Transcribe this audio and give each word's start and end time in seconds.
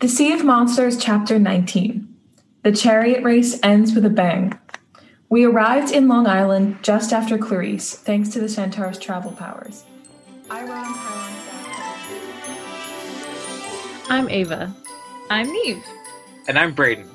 The 0.00 0.08
Sea 0.08 0.32
of 0.32 0.42
Monsters, 0.44 0.96
Chapter 0.96 1.38
19. 1.38 2.08
The 2.62 2.72
chariot 2.72 3.22
race 3.22 3.60
ends 3.62 3.94
with 3.94 4.06
a 4.06 4.10
bang. 4.10 4.58
We 5.28 5.44
arrived 5.44 5.92
in 5.92 6.08
Long 6.08 6.26
Island 6.26 6.78
just 6.80 7.12
after 7.12 7.36
Clarisse, 7.36 7.96
thanks 7.96 8.30
to 8.30 8.40
the 8.40 8.48
Centaur's 8.48 8.98
travel 8.98 9.32
powers. 9.32 9.84
I'm 14.08 14.30
Ava. 14.30 14.74
I'm 15.28 15.52
Neve. 15.52 15.84
And 16.48 16.58
I'm 16.58 16.72
Braden. 16.72 17.10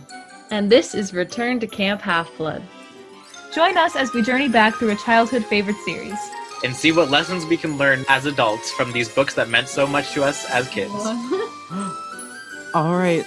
And 0.51 0.71
this 0.71 0.93
is 0.93 1.11
Return 1.11 1.59
to 1.61 1.67
Camp 1.67 2.01
Half 2.01 2.37
Blood. 2.37 2.61
Join 3.51 3.75
us 3.77 3.95
as 3.95 4.13
we 4.13 4.21
journey 4.21 4.47
back 4.47 4.75
through 4.75 4.91
a 4.91 4.95
childhood 4.95 5.43
favorite 5.43 5.77
series. 5.85 6.19
And 6.63 6.75
see 6.75 6.91
what 6.91 7.09
lessons 7.09 7.47
we 7.47 7.57
can 7.57 7.79
learn 7.79 8.05
as 8.09 8.27
adults 8.27 8.71
from 8.73 8.91
these 8.91 9.09
books 9.09 9.33
that 9.33 9.49
meant 9.49 9.69
so 9.69 9.87
much 9.87 10.11
to 10.11 10.23
us 10.23 10.47
as 10.51 10.69
kids. 10.69 10.93
All 12.75 12.95
right. 12.97 13.25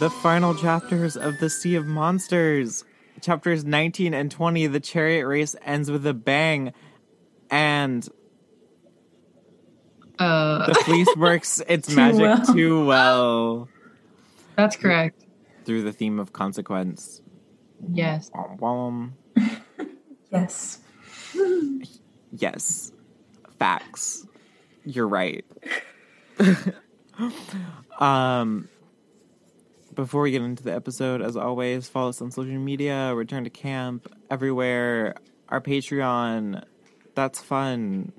The 0.00 0.10
final 0.10 0.54
chapters 0.54 1.16
of 1.16 1.38
The 1.38 1.48
Sea 1.48 1.76
of 1.76 1.86
Monsters. 1.86 2.84
Chapters 3.20 3.64
19 3.64 4.12
and 4.12 4.30
20. 4.30 4.66
The 4.66 4.80
chariot 4.80 5.26
race 5.26 5.54
ends 5.62 5.90
with 5.90 6.06
a 6.06 6.12
bang. 6.14 6.72
And 7.50 8.06
Uh, 10.18 10.66
the 10.66 10.74
fleece 10.74 11.08
works 11.16 11.62
its 11.68 11.94
magic 11.94 12.20
well. 12.22 12.44
too 12.54 12.84
well 12.86 13.68
that's 14.56 14.74
correct. 14.76 15.24
through 15.66 15.82
the 15.82 15.92
theme 15.92 16.18
of 16.18 16.32
consequence. 16.32 17.20
Yes. 17.92 18.30
Yes. 20.32 20.80
Yes. 22.32 22.92
Facts. 23.58 24.26
You're 24.84 25.06
right. 25.08 25.44
um 28.00 28.68
before 29.94 30.20
we 30.22 30.30
get 30.30 30.42
into 30.42 30.62
the 30.62 30.74
episode, 30.74 31.22
as 31.22 31.36
always, 31.36 31.88
follow 31.88 32.10
us 32.10 32.20
on 32.20 32.30
social 32.30 32.52
media, 32.58 33.14
return 33.14 33.44
to 33.44 33.50
camp, 33.50 34.12
everywhere, 34.30 35.14
our 35.48 35.60
Patreon. 35.60 36.62
That's 37.14 37.40
fun. 37.40 38.12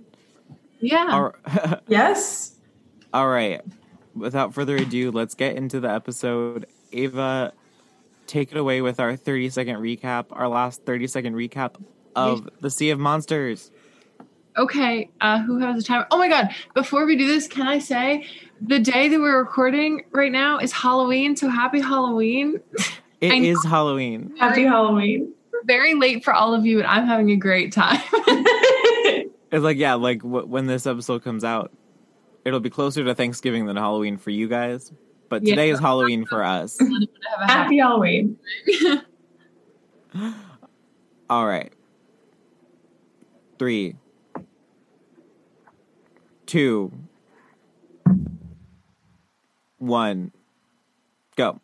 Yeah. 0.80 1.08
All, 1.12 1.80
Yes. 1.88 2.56
all 3.14 3.28
right. 3.30 3.62
Without 4.16 4.56
further 4.56 4.76
ado, 4.76 5.12
let's 5.12 5.36
get 5.36 5.56
into 5.56 5.80
the 5.80 5.94
episode. 5.94 6.66
Ava, 6.92 7.54
take 8.26 8.52
it 8.52 8.58
away 8.58 8.82
with 8.82 9.00
our 9.00 9.16
30 9.16 9.50
second 9.52 9.76
recap, 9.76 10.26
our 10.32 10.48
last 10.48 10.84
30 10.84 11.06
second 11.06 11.36
recap 11.36 11.76
of 12.16 12.50
The 12.60 12.72
Sea 12.72 12.90
of 12.90 12.98
Monsters. 13.00 13.70
Okay. 14.58 15.12
Uh, 15.22 15.44
who 15.44 15.60
has 15.60 15.78
the 15.78 15.84
time? 15.84 16.06
Oh 16.10 16.18
my 16.18 16.28
God. 16.28 16.50
Before 16.74 17.06
we 17.06 17.16
do 17.16 17.28
this, 17.28 17.48
can 17.48 17.68
I 17.68 17.78
say 17.78 18.26
the 18.62 18.80
day 18.80 19.08
that 19.10 19.20
we're 19.20 19.38
recording 19.40 20.04
right 20.12 20.32
now 20.32 20.58
is 20.60 20.72
Halloween. 20.72 21.36
So 21.36 21.50
happy 21.50 21.80
Halloween. 21.80 22.60
It 23.22 23.32
I 23.32 23.36
is 23.38 23.64
Halloween. 23.64 24.34
Happy 24.40 24.64
Halloween. 24.64 25.34
Very 25.66 25.96
late 25.96 26.24
for 26.24 26.34
all 26.34 26.54
of 26.54 26.66
you, 26.66 26.80
and 26.80 26.88
I'm 26.88 27.06
having 27.06 27.32
a 27.32 27.36
great 27.38 27.72
time. 27.74 28.02
It's 29.50 29.64
like 29.64 29.78
yeah, 29.78 29.94
like 29.94 30.22
w- 30.24 30.46
when 30.46 30.66
this 30.68 30.86
episode 30.86 31.24
comes 31.24 31.46
out, 31.46 31.72
it'll 32.44 32.60
be 32.60 32.70
closer 32.70 33.06
to 33.06 33.16
Thanksgiving 33.16 33.66
than 33.66 33.78
Halloween 33.78 34.18
for 34.18 34.30
you 34.30 34.50
guys. 34.50 34.92
But 35.30 35.42
Yeah. 35.46 35.52
today 35.56 35.70
is 35.70 35.80
Halloween 35.80 36.26
for 36.26 36.44
us. 36.44 36.78
Happy- 36.78 37.10
Happy 37.48 37.78
Halloween. 37.78 38.38
All 41.30 41.48
right. 41.48 41.72
Three, 43.58 43.96
two, 46.46 46.92
one, 49.78 50.32
go. 51.36 51.60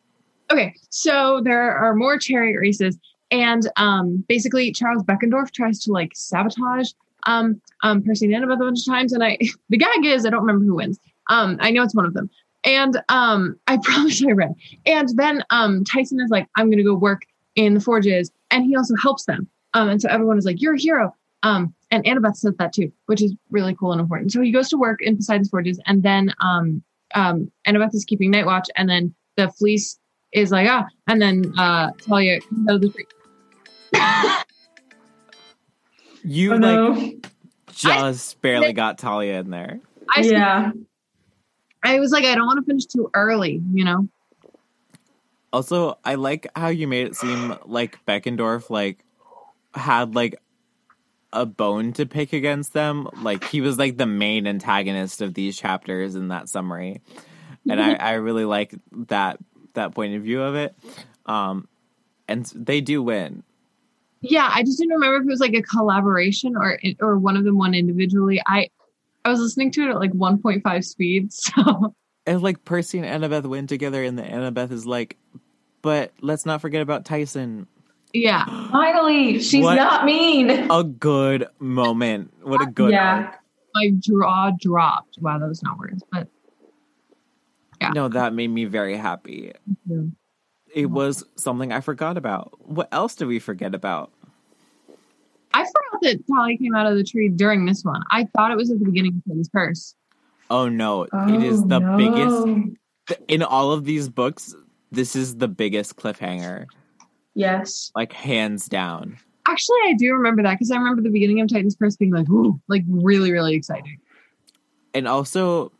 Okay, 0.52 0.74
so 0.90 1.42
there 1.44 1.76
are 1.76 1.96
more 1.96 2.18
chariot 2.18 2.60
races, 2.60 2.98
and 3.32 3.70
um, 3.78 4.24
basically 4.28 4.72
Charles 4.72 5.04
Beckendorf 5.04 5.52
tries 5.52 5.80
to 5.84 5.92
like 5.92 6.12
sabotage 6.14 6.92
um, 7.26 7.62
um, 7.84 8.04
Percy 8.04 8.32
and 8.32 8.44
Annabeth 8.44 8.56
a 8.56 8.66
bunch 8.66 8.80
of 8.80 8.86
times, 8.86 9.14
and 9.14 9.24
I 9.24 9.38
the 9.70 9.78
gag 9.78 10.06
is 10.06 10.26
I 10.26 10.30
don't 10.30 10.42
remember 10.42 10.66
who 10.66 10.76
wins. 10.76 11.00
Um, 11.30 11.58
I 11.60 11.72
know 11.72 11.84
it's 11.84 11.96
one 11.96 12.06
of 12.06 12.14
them, 12.14 12.30
and 12.64 13.02
um, 13.10 13.58
I 13.68 13.78
promise 13.84 14.24
I 14.26 14.32
read. 14.32 14.54
And 14.86 15.10
then 15.18 15.44
um, 15.50 15.84
Tyson 15.84 16.20
is 16.20 16.30
like, 16.30 16.48
I'm 16.56 16.70
gonna 16.70 16.84
go 16.84 16.96
work 16.96 17.24
in 17.56 17.74
the 17.74 17.80
forges, 17.80 18.32
and 18.52 18.64
he 18.64 18.76
also 18.76 18.96
helps 18.96 19.26
them. 19.26 19.48
Um, 19.74 19.90
and 19.90 20.02
so 20.02 20.10
everyone 20.10 20.38
is 20.38 20.46
like, 20.46 20.62
you're 20.62 20.76
a 20.76 20.80
hero. 20.80 21.16
Um, 21.42 21.74
and 21.92 22.06
Annabeth 22.06 22.38
says 22.38 22.54
that 22.58 22.74
too, 22.74 22.92
which 23.08 23.22
is 23.22 23.34
really 23.50 23.76
cool 23.76 23.92
and 23.92 24.00
important. 24.00 24.32
So 24.32 24.42
he 24.42 24.52
goes 24.52 24.70
to 24.70 24.78
work 24.78 25.02
in 25.02 25.18
Poseidon's 25.18 25.50
forges, 25.50 25.80
and 25.86 26.04
then 26.04 26.34
um, 26.42 26.84
um, 27.14 27.52
Annabeth 27.68 27.94
is 27.94 28.06
keeping 28.06 28.32
night 28.32 28.46
watch, 28.46 28.70
and 28.76 28.90
then 28.90 29.14
the 29.38 29.50
fleece 29.52 30.00
is 30.32 30.52
like 30.52 30.68
ah, 30.70 30.86
and 31.08 31.22
then 31.22 31.54
uh, 31.58 31.92
Talia 32.02 32.40
comes 32.42 32.70
out 32.70 32.76
of 32.76 32.82
the 32.82 32.90
tree. 32.90 33.06
You 36.24 36.54
Oh 36.54 36.58
like 36.58 36.62
no. 36.62 37.14
just 37.74 38.42
barely 38.42 38.74
got 38.74 38.98
Talia 38.98 39.40
in 39.40 39.50
there. 39.50 39.80
I 40.10 40.22
Yeah. 40.22 40.72
I 41.84 42.00
was 42.00 42.12
like, 42.12 42.24
I 42.24 42.34
don't 42.36 42.46
want 42.46 42.60
to 42.60 42.66
finish 42.66 42.86
too 42.86 43.10
early, 43.14 43.62
you 43.74 43.84
know. 43.84 44.08
Also, 45.52 46.00
I 46.06 46.16
like 46.16 46.48
how 46.56 46.70
you 46.70 46.88
made 46.88 47.08
it 47.08 47.16
seem 47.16 47.56
like 47.66 48.00
Beckendorf 48.06 48.70
like 48.70 49.04
had 49.74 50.16
like 50.16 50.36
a 51.34 51.46
bone 51.46 51.92
to 51.94 52.06
pick 52.06 52.32
against 52.32 52.74
them. 52.74 53.10
Like 53.22 53.44
he 53.44 53.60
was 53.60 53.78
like 53.78 53.98
the 53.98 54.06
main 54.06 54.48
antagonist 54.48 55.22
of 55.22 55.34
these 55.34 55.58
chapters 55.58 56.16
in 56.16 56.30
that 56.30 56.48
summary. 56.48 57.02
And 57.68 57.82
I, 57.82 57.94
I 57.94 58.12
really 58.14 58.46
like 58.46 58.74
that 59.08 59.40
that 59.74 59.96
point 59.96 60.16
of 60.16 60.22
view 60.22 60.42
of 60.42 60.56
it. 60.56 60.76
Um 61.26 61.68
and 62.28 62.46
they 62.56 62.80
do 62.80 63.02
win. 63.02 63.44
Yeah, 64.22 64.50
I 64.54 64.64
just 64.64 64.78
didn't 64.78 64.94
remember 64.94 65.18
if 65.18 65.24
it 65.24 65.30
was 65.30 65.40
like 65.40 65.56
a 65.56 65.62
collaboration 65.62 66.56
or 66.56 66.80
or 67.02 67.18
one 67.18 67.36
of 67.36 67.44
them 67.44 67.58
won 67.58 67.74
individually. 67.74 68.42
I 68.48 68.70
I 69.26 69.30
was 69.30 69.40
listening 69.40 69.72
to 69.72 69.84
it 69.84 69.90
at 69.90 70.00
like 70.00 70.12
1.5 70.12 70.84
speed, 70.84 71.34
so 71.34 71.96
And 72.26 72.42
like 72.42 72.64
Percy 72.64 73.00
and 73.00 73.24
Annabeth 73.24 73.46
win 73.46 73.68
together 73.68 74.04
and 74.04 74.18
the 74.18 74.24
Annabeth 74.24 74.72
is 74.72 74.86
like, 74.86 75.18
but 75.82 76.14
let's 76.22 76.46
not 76.46 76.62
forget 76.62 76.82
about 76.82 77.06
Tyson. 77.06 77.68
Yeah. 78.14 78.46
Finally, 78.72 79.40
she's 79.42 79.64
What? 79.64 79.76
not 79.76 80.06
mean. 80.06 80.50
A 80.72 80.84
good 80.84 81.48
moment. 81.60 82.32
What 82.44 82.62
a 82.62 82.66
good 82.66 82.92
Yeah. 82.92 83.26
arc. 83.28 83.40
My 83.76 83.90
jaw 83.98 84.52
dropped. 84.60 85.18
Wow, 85.20 85.40
that 85.40 85.48
was 85.48 85.64
not 85.64 85.78
words, 85.80 86.04
but 86.12 86.28
Yeah. 87.82 87.90
No, 87.90 88.08
that 88.08 88.34
made 88.34 88.48
me 88.50 88.66
very 88.66 88.96
happy. 88.96 89.52
It 90.74 90.86
was 90.90 91.24
something 91.36 91.72
I 91.74 91.82
forgot 91.82 92.18
about. 92.18 92.54
What 92.68 92.88
else 92.92 93.16
did 93.16 93.28
we 93.28 93.40
forget 93.40 93.76
about? 93.76 94.12
I 95.54 95.64
forgot 95.66 96.02
that 96.04 96.24
Talia 96.28 96.58
came 96.58 96.74
out 96.76 96.88
of 96.88 96.96
the 96.98 97.04
tree 97.04 97.30
during 97.30 97.66
this 97.66 97.84
one. 97.84 98.02
I 98.10 98.24
thought 98.26 98.52
it 98.52 98.58
was 98.58 98.72
at 98.72 98.80
the 98.80 98.86
beginning 98.86 99.18
of 99.18 99.32
King's 99.32 99.50
Curse. 99.50 99.96
Oh 100.50 100.68
no, 100.70 101.04
it 101.04 101.44
is 101.44 101.62
Oh, 101.62 101.68
the 101.68 101.80
no. 101.80 101.98
biggest 101.98 103.18
in 103.28 103.44
all 103.44 103.72
of 103.72 103.86
these 103.86 104.08
books. 104.10 104.56
This 104.92 105.16
is 105.16 105.36
the 105.38 105.48
biggest 105.48 105.96
cliffhanger, 105.96 106.66
Yes. 107.36 107.92
like 107.96 108.14
hands 108.14 108.68
down. 108.68 109.18
Actually, 109.48 109.80
I 109.88 109.94
do 109.94 110.14
remember 110.14 110.42
that 110.44 110.54
because 110.54 110.72
I 110.72 110.78
remember 110.78 111.02
the 111.02 111.10
beginning 111.10 111.42
of 111.42 111.50
Titan's 111.50 111.76
Curse 111.76 111.98
being 111.98 112.12
like, 112.12 112.30
ooh, 112.30 112.60
like 112.68 112.84
really, 112.88 113.32
really 113.32 113.56
exciting. 113.56 114.00
And 114.94 115.08
also, 115.08 115.72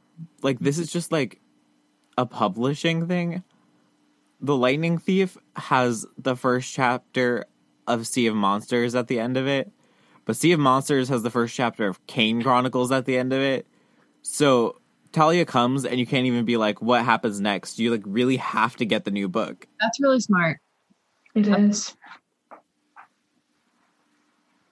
like 0.42 0.60
this 0.60 0.78
is 0.78 0.92
just 0.92 1.12
like 1.12 1.40
a 2.18 2.26
publishing 2.26 3.08
thing. 3.08 3.44
The 4.42 4.56
Lightning 4.56 4.98
Thief 4.98 5.38
has 5.56 6.06
the 6.18 6.36
first 6.36 6.74
chapter 6.74 7.46
of 7.88 8.06
Sea 8.08 8.28
of 8.28 8.36
Monsters 8.36 8.96
at 8.96 9.08
the 9.08 9.20
end 9.20 9.38
of 9.38 9.48
it, 9.48 9.72
but 10.26 10.36
Sea 10.36 10.52
of 10.52 10.60
Monsters 10.60 11.10
has 11.10 11.24
the 11.24 11.30
first 11.30 11.56
chapter 11.56 11.88
of 11.88 12.06
Kane 12.08 12.42
Chronicles 12.42 12.92
at 12.92 13.06
the 13.06 13.18
end 13.18 13.32
of 13.32 13.40
it. 13.40 13.66
So 14.22 14.82
Talia 15.14 15.46
comes 15.46 15.86
and 15.86 16.00
you 16.00 16.06
can't 16.06 16.26
even 16.26 16.44
be 16.44 16.58
like, 16.58 16.82
what 16.82 17.06
happens 17.06 17.40
next? 17.40 17.80
You 17.80 17.92
like 17.92 18.04
really 18.06 18.38
have 18.38 18.76
to 18.78 18.86
get 18.86 19.06
the 19.06 19.12
new 19.12 19.30
book. 19.30 19.68
That's 19.80 20.00
really 20.02 20.20
smart. 20.20 20.60
It 21.36 21.48
is. 21.48 21.96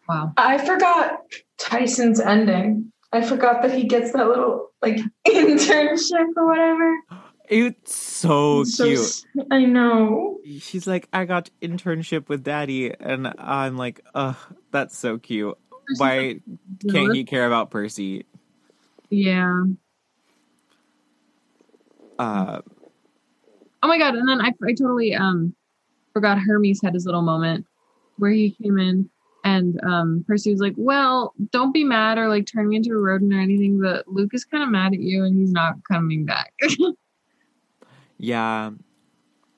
Wow. 0.07 0.33
I 0.37 0.57
forgot 0.65 1.19
Tyson's 1.57 2.19
ending. 2.19 2.91
I 3.13 3.21
forgot 3.21 3.61
that 3.61 3.73
he 3.73 3.85
gets 3.85 4.11
that 4.13 4.27
little 4.27 4.69
like 4.81 4.97
internship 5.27 6.27
or 6.35 6.45
whatever. 6.47 6.95
It's 7.49 7.95
so 7.95 8.63
So 8.63 8.85
cute. 8.85 8.99
s- 8.99 9.25
I 9.51 9.65
know. 9.65 10.37
She's 10.59 10.87
like, 10.87 11.07
I 11.11 11.25
got 11.25 11.49
internship 11.61 12.29
with 12.29 12.43
daddy, 12.43 12.93
and 12.99 13.33
I'm 13.37 13.77
like, 13.77 14.01
ugh, 14.15 14.37
that's 14.71 14.97
so 14.97 15.17
cute. 15.17 15.57
Why 15.97 16.39
can't 16.89 17.13
he 17.13 17.23
care 17.25 17.45
about 17.45 17.69
Percy? 17.71 18.25
Yeah. 19.09 19.63
Uh, 22.17 22.61
Oh 23.83 23.87
my 23.87 23.97
god! 23.97 24.13
And 24.15 24.29
then 24.29 24.39
I, 24.39 24.49
I 24.63 24.73
totally 24.73 25.15
um 25.15 25.55
forgot 26.13 26.39
Hermes 26.39 26.81
had 26.83 26.93
his 26.93 27.05
little 27.05 27.21
moment 27.21 27.65
where 28.17 28.31
he 28.31 28.51
came 28.51 28.77
in 28.77 29.09
and 29.43 29.79
um 29.83 30.23
Percy 30.27 30.51
was 30.51 30.61
like, 30.61 30.75
"Well, 30.77 31.33
don't 31.51 31.73
be 31.73 31.83
mad 31.83 32.17
or 32.17 32.27
like 32.29 32.45
turn 32.45 32.69
me 32.69 32.75
into 32.75 32.91
a 32.91 32.97
rodent 32.97 33.33
or 33.33 33.39
anything, 33.39 33.81
but 33.81 34.07
Luke 34.07 34.33
is 34.33 34.45
kind 34.45 34.63
of 34.63 34.69
mad 34.69 34.93
at 34.93 34.99
you 34.99 35.23
and 35.23 35.35
he's 35.37 35.51
not 35.51 35.75
coming 35.89 36.25
back." 36.25 36.53
Yeah. 38.21 38.71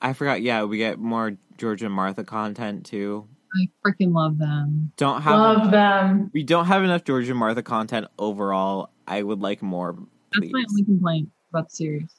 I 0.01 0.13
forgot. 0.13 0.41
Yeah, 0.41 0.63
we 0.63 0.77
get 0.77 0.97
more 0.97 1.35
George 1.57 1.83
and 1.83 1.93
Martha 1.93 2.23
content 2.23 2.85
too. 2.85 3.27
I 3.55 3.67
freaking 3.85 4.13
love 4.13 4.37
them. 4.37 4.91
Don't 4.97 5.21
have 5.21 5.37
Love 5.37 5.71
them. 5.71 6.31
we 6.33 6.43
don't 6.43 6.65
have 6.65 6.83
enough 6.83 7.03
George 7.03 7.29
and 7.29 7.37
Martha 7.37 7.61
content 7.61 8.07
overall. 8.17 8.89
I 9.07 9.21
would 9.21 9.41
like 9.41 9.61
more. 9.61 9.97
That's 10.33 10.51
my 10.51 10.63
only 10.69 10.83
complaint 10.85 11.29
about 11.51 11.69
the 11.69 11.75
series. 11.75 12.15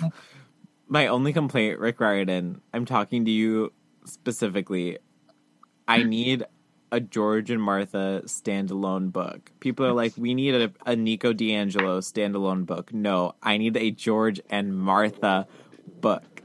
My 0.90 1.08
only 1.08 1.34
complaint, 1.34 1.78
Rick 1.80 2.00
Riordan, 2.00 2.62
I'm 2.72 2.86
talking 2.86 3.26
to 3.26 3.30
you 3.30 3.74
specifically. 4.08 4.98
I 5.86 6.02
need 6.02 6.44
a 6.90 7.00
George 7.00 7.50
and 7.50 7.62
Martha 7.62 8.22
standalone 8.24 9.12
book. 9.12 9.52
People 9.60 9.86
are 9.86 9.92
like, 9.92 10.14
we 10.16 10.34
need 10.34 10.54
a, 10.54 10.72
a 10.86 10.96
Nico 10.96 11.32
di 11.32 11.54
Angelo 11.54 12.00
standalone 12.00 12.66
book. 12.66 12.92
No, 12.92 13.34
I 13.42 13.58
need 13.58 13.76
a 13.76 13.90
George 13.90 14.40
and 14.50 14.78
Martha 14.78 15.46
book. 16.00 16.42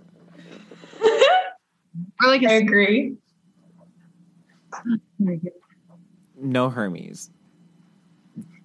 Or 1.01 2.29
like 2.29 2.43
I 2.45 2.53
a 2.53 2.57
agree. 2.59 3.15
No 6.37 6.69
Hermes. 6.69 7.29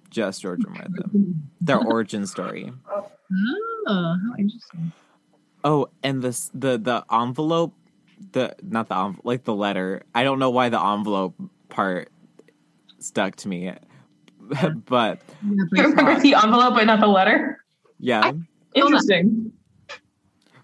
Just 0.09 0.41
George 0.41 0.63
and 0.65 0.73
Martha. 0.73 1.09
Their 1.61 1.79
origin 1.79 2.25
story. 2.25 2.73
Oh, 2.89 3.05
how 3.87 4.35
interesting. 4.37 4.91
Oh, 5.63 5.89
and 6.03 6.21
this 6.21 6.49
the 6.53 6.77
the 6.77 7.05
envelope, 7.11 7.73
the 8.31 8.55
not 8.63 8.87
the 8.89 9.15
like 9.23 9.43
the 9.43 9.53
letter. 9.55 10.03
I 10.13 10.23
don't 10.23 10.39
know 10.39 10.49
why 10.49 10.69
the 10.69 10.79
envelope 10.81 11.35
part 11.69 12.09
stuck 12.99 13.35
to 13.37 13.47
me, 13.47 13.71
but 14.49 14.59
Yeah, 14.61 14.69
You 15.41 15.67
but- 15.71 15.79
remember 15.81 16.19
the 16.19 16.35
envelope 16.35 16.75
but 16.75 16.85
not 16.85 16.99
the 16.99 17.07
letter? 17.07 17.63
yeah. 17.99 18.31
Interesting. 18.75 19.51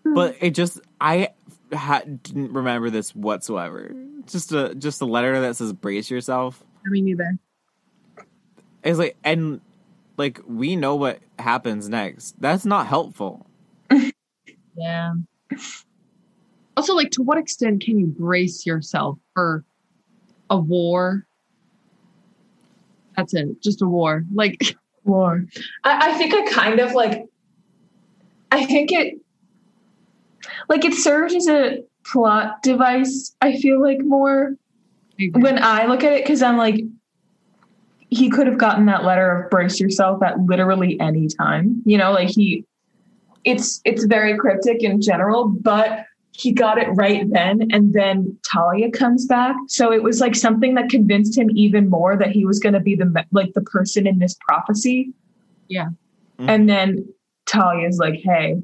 but 0.04 0.36
it 0.42 0.52
just 0.52 0.80
I 1.02 1.30
ha- 1.74 2.04
didn't 2.06 2.54
remember 2.54 2.90
this 2.92 3.16
whatsoever. 3.16 3.92
Just 4.28 4.52
a 4.52 4.76
just 4.76 5.02
a 5.02 5.06
letter 5.06 5.42
that 5.42 5.56
says 5.56 5.74
"brace 5.74 6.10
yourself." 6.12 6.64
I 6.86 6.90
mean, 6.90 7.06
neither. 7.06 7.38
It's 8.84 9.00
like 9.00 9.18
and 9.24 9.62
like 10.18 10.40
we 10.48 10.76
know 10.76 10.96
what 10.96 11.20
happens 11.40 11.90
next. 11.90 12.40
That's 12.40 12.66
not 12.66 12.88
helpful. 12.88 13.46
Yeah. 14.78 15.14
Also, 16.78 16.94
like, 16.94 17.12
to 17.12 17.22
what 17.22 17.38
extent 17.38 17.82
can 17.82 17.98
you 17.98 18.08
brace 18.08 18.66
yourself 18.66 19.18
for 19.34 19.64
a 20.50 20.58
war? 20.58 21.26
That's 23.16 23.34
it, 23.34 23.62
just 23.62 23.82
a 23.82 23.88
war. 23.88 24.24
Like, 24.34 24.76
War. 25.06 25.46
I, 25.84 26.10
I 26.10 26.18
think 26.18 26.34
I 26.34 26.52
kind 26.52 26.80
of 26.80 26.94
like. 26.94 27.26
I 28.52 28.66
think 28.66 28.92
it. 28.92 29.20
Like 30.68 30.84
it 30.84 30.94
served 30.96 31.34
as 31.34 31.48
a 31.48 31.84
plot 32.06 32.64
device. 32.64 33.36
I 33.42 33.56
feel 33.58 33.82
like 33.82 34.00
more 34.04 34.56
when 35.34 35.62
I 35.62 35.86
look 35.86 36.04
at 36.04 36.14
it 36.14 36.24
because 36.24 36.42
I'm 36.42 36.58
like, 36.58 36.82
he 38.10 38.30
could 38.30 38.48
have 38.48 38.58
gotten 38.58 38.88
that 38.88 39.04
letter 39.04 39.44
of 39.44 39.50
brace 39.52 39.80
yourself 39.80 40.22
at 40.24 40.40
literally 40.40 41.00
any 41.00 41.28
time. 41.28 41.82
You 41.86 41.98
know, 41.98 42.12
like 42.12 42.30
he. 42.30 42.66
It's 43.44 43.82
it's 43.86 44.06
very 44.06 44.36
cryptic 44.38 44.82
in 44.82 45.02
general, 45.02 45.48
but 45.48 46.04
he 46.38 46.52
got 46.52 46.78
it 46.78 46.88
right 46.96 47.26
then, 47.32 47.70
and 47.72 47.94
then 47.94 48.38
Talia 48.52 48.92
comes 48.92 49.26
back, 49.26 49.56
so 49.68 49.92
it 49.92 50.04
was 50.04 50.20
like 50.20 50.36
something 50.36 50.76
that 50.76 50.90
convinced 50.90 51.38
him 51.38 51.50
even 51.52 51.90
more 51.90 52.18
that 52.18 52.32
he 52.32 52.46
was 52.46 52.60
going 52.60 52.74
to 52.74 52.80
be 52.80 52.96
the 52.96 53.26
like 53.32 53.54
the 53.54 53.62
person 53.62 54.06
in 54.06 54.20
this 54.20 54.36
prophecy. 54.48 55.14
Yeah. 55.68 55.90
Mhm. 56.40 56.50
and 56.50 56.70
then 56.70 57.08
Talia's 57.46 57.98
like, 57.98 58.16
"Hey." 58.16 58.62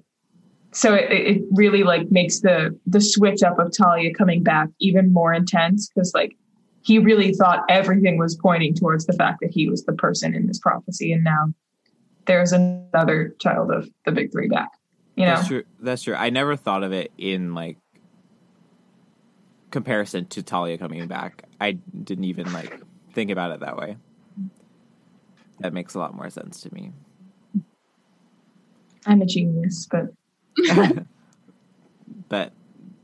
So 0.73 0.93
it, 0.93 1.11
it 1.11 1.41
really 1.51 1.83
like 1.83 2.11
makes 2.11 2.41
the 2.41 2.77
the 2.85 3.01
switch 3.01 3.43
up 3.43 3.59
of 3.59 3.71
Talia 3.75 4.13
coming 4.13 4.43
back 4.43 4.69
even 4.79 5.11
more 5.13 5.33
intense 5.33 5.89
because 5.89 6.13
like 6.13 6.35
he 6.83 6.97
really 6.99 7.33
thought 7.33 7.63
everything 7.69 8.17
was 8.17 8.35
pointing 8.35 8.73
towards 8.73 9.05
the 9.05 9.13
fact 9.13 9.39
that 9.41 9.51
he 9.51 9.69
was 9.69 9.83
the 9.85 9.93
person 9.93 10.33
in 10.33 10.47
this 10.47 10.59
prophecy, 10.59 11.13
and 11.13 11.23
now 11.23 11.53
there's 12.25 12.51
another 12.51 13.35
child 13.39 13.71
of 13.71 13.89
the 14.05 14.11
big 14.11 14.31
three 14.31 14.47
back. 14.47 14.69
You 15.21 15.27
know, 15.27 15.35
That's 15.35 15.47
true. 15.47 15.63
That's 15.79 16.01
true. 16.01 16.15
I 16.15 16.31
never 16.31 16.55
thought 16.55 16.83
of 16.83 16.91
it 16.93 17.11
in 17.15 17.53
like 17.53 17.77
comparison 19.69 20.25
to 20.27 20.41
Talia 20.41 20.79
coming 20.79 21.07
back. 21.07 21.43
I 21.59 21.73
didn't 21.73 22.23
even 22.23 22.51
like 22.51 22.81
think 23.13 23.29
about 23.29 23.51
it 23.51 23.59
that 23.59 23.77
way. 23.77 23.97
That 25.59 25.73
makes 25.73 25.93
a 25.93 25.99
lot 25.99 26.15
more 26.15 26.31
sense 26.31 26.61
to 26.61 26.73
me. 26.73 26.91
I'm 29.05 29.21
a 29.21 29.27
genius, 29.27 29.87
but 29.91 30.07
but 32.27 32.51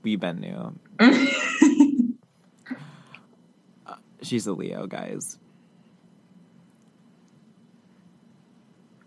we 0.01 0.15
been 0.15 0.39
new. 0.39 0.79
She's 4.23 4.47
a 4.47 4.53
Leo, 4.53 4.87
guys. 4.87 5.37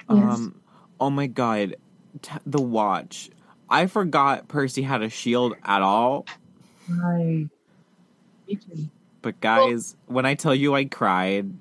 Yes. 0.09 0.23
Um. 0.23 0.61
Oh 1.01 1.11
my 1.11 1.27
god, 1.27 1.75
T- 2.23 2.39
the 2.47 2.61
watch. 2.61 3.31
I 3.69 3.87
forgot 3.87 4.49
Percy 4.49 4.83
had 4.83 5.03
a 5.03 5.09
shield 5.09 5.55
at 5.65 5.83
all. 5.83 6.27
Right. 6.89 7.49
Me 8.49 8.55
too. 8.57 8.89
But 9.23 9.41
guys, 9.41 9.97
when 10.07 10.27
I 10.27 10.35
tell 10.35 10.55
you 10.55 10.75
I 10.75 10.87
cried, 10.87 11.53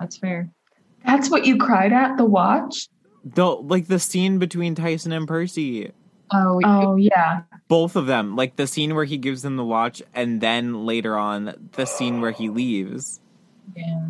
That's 0.00 0.16
fair. 0.16 0.50
that's 1.04 1.30
what 1.30 1.44
you 1.46 1.58
cried 1.58 1.92
at 1.92 2.16
the 2.16 2.24
watch. 2.24 2.88
the 3.24 3.46
like 3.46 3.86
the 3.86 3.98
scene 3.98 4.38
between 4.38 4.74
Tyson 4.74 5.12
and 5.12 5.28
Percy, 5.28 5.92
Oh, 6.32 6.60
Oh 6.64 6.96
yeah, 6.96 7.42
both 7.68 7.96
of 7.96 8.06
them, 8.06 8.34
like 8.34 8.56
the 8.56 8.66
scene 8.66 8.94
where 8.94 9.04
he 9.04 9.18
gives 9.18 9.42
them 9.42 9.56
the 9.56 9.64
watch, 9.64 10.02
and 10.14 10.40
then 10.40 10.84
later 10.86 11.16
on 11.16 11.70
the 11.72 11.84
scene 11.86 12.20
where 12.20 12.32
he 12.32 12.48
leaves. 12.48 13.20
yeah. 13.76 14.08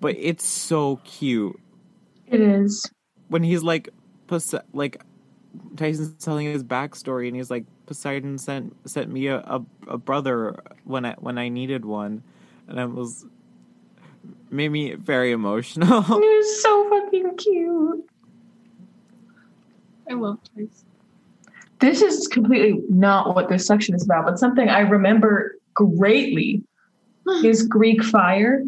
But 0.00 0.16
it's 0.18 0.44
so 0.44 0.96
cute 1.04 1.60
it 2.26 2.40
is. 2.40 2.90
When 3.32 3.42
he's 3.42 3.62
like, 3.62 3.88
Pos- 4.26 4.54
like 4.74 5.02
Tyson's 5.76 6.22
telling 6.22 6.46
his 6.46 6.62
backstory, 6.62 7.26
and 7.28 7.36
he's 7.36 7.50
like, 7.50 7.64
Poseidon 7.86 8.38
sent 8.38 8.76
sent 8.88 9.10
me 9.10 9.26
a, 9.26 9.38
a, 9.38 9.64
a 9.88 9.98
brother 9.98 10.62
when 10.84 11.04
I 11.06 11.14
when 11.18 11.38
I 11.38 11.48
needed 11.48 11.84
one, 11.84 12.22
and 12.68 12.78
I 12.78 12.84
was 12.84 13.24
made 14.50 14.68
me 14.68 14.94
very 14.94 15.32
emotional. 15.32 16.00
It 16.08 16.08
was 16.08 16.62
so 16.62 16.88
fucking 16.90 17.36
cute. 17.38 18.10
I 20.10 20.14
love 20.14 20.38
Tyson. 20.54 20.86
This 21.80 22.02
is 22.02 22.28
completely 22.28 22.82
not 22.88 23.34
what 23.34 23.48
this 23.48 23.66
section 23.66 23.94
is 23.94 24.04
about, 24.04 24.26
but 24.26 24.38
something 24.38 24.68
I 24.68 24.80
remember 24.80 25.56
greatly 25.74 26.62
is 27.42 27.62
Greek 27.62 28.04
fire. 28.04 28.62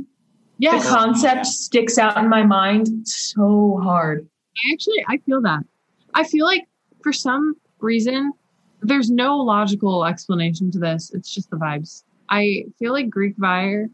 The 0.59 0.85
concept 0.87 1.37
yeah. 1.37 1.43
sticks 1.43 1.99
out 1.99 2.17
in 2.17 2.29
my 2.29 2.45
mind 2.45 3.07
so 3.07 3.79
hard. 3.83 4.27
I 4.57 4.73
actually 4.73 5.05
I 5.09 5.19
feel 5.19 5.41
that. 5.43 5.65
I 6.15 6.25
feel 6.25 6.45
like 6.45 6.67
for 7.03 7.13
some 7.13 7.57
reason 7.81 8.33
there's 8.83 9.11
no 9.11 9.39
logical 9.39 10.05
explanation 10.05 10.71
to 10.73 10.79
this. 10.79 11.11
It's 11.15 11.33
just 11.33 11.51
the 11.51 11.57
vibes. 11.57 12.05
I 12.29 12.65
feel 12.79 12.93
like 12.93 13.09
Greek 13.11 13.37
fire 13.37 13.89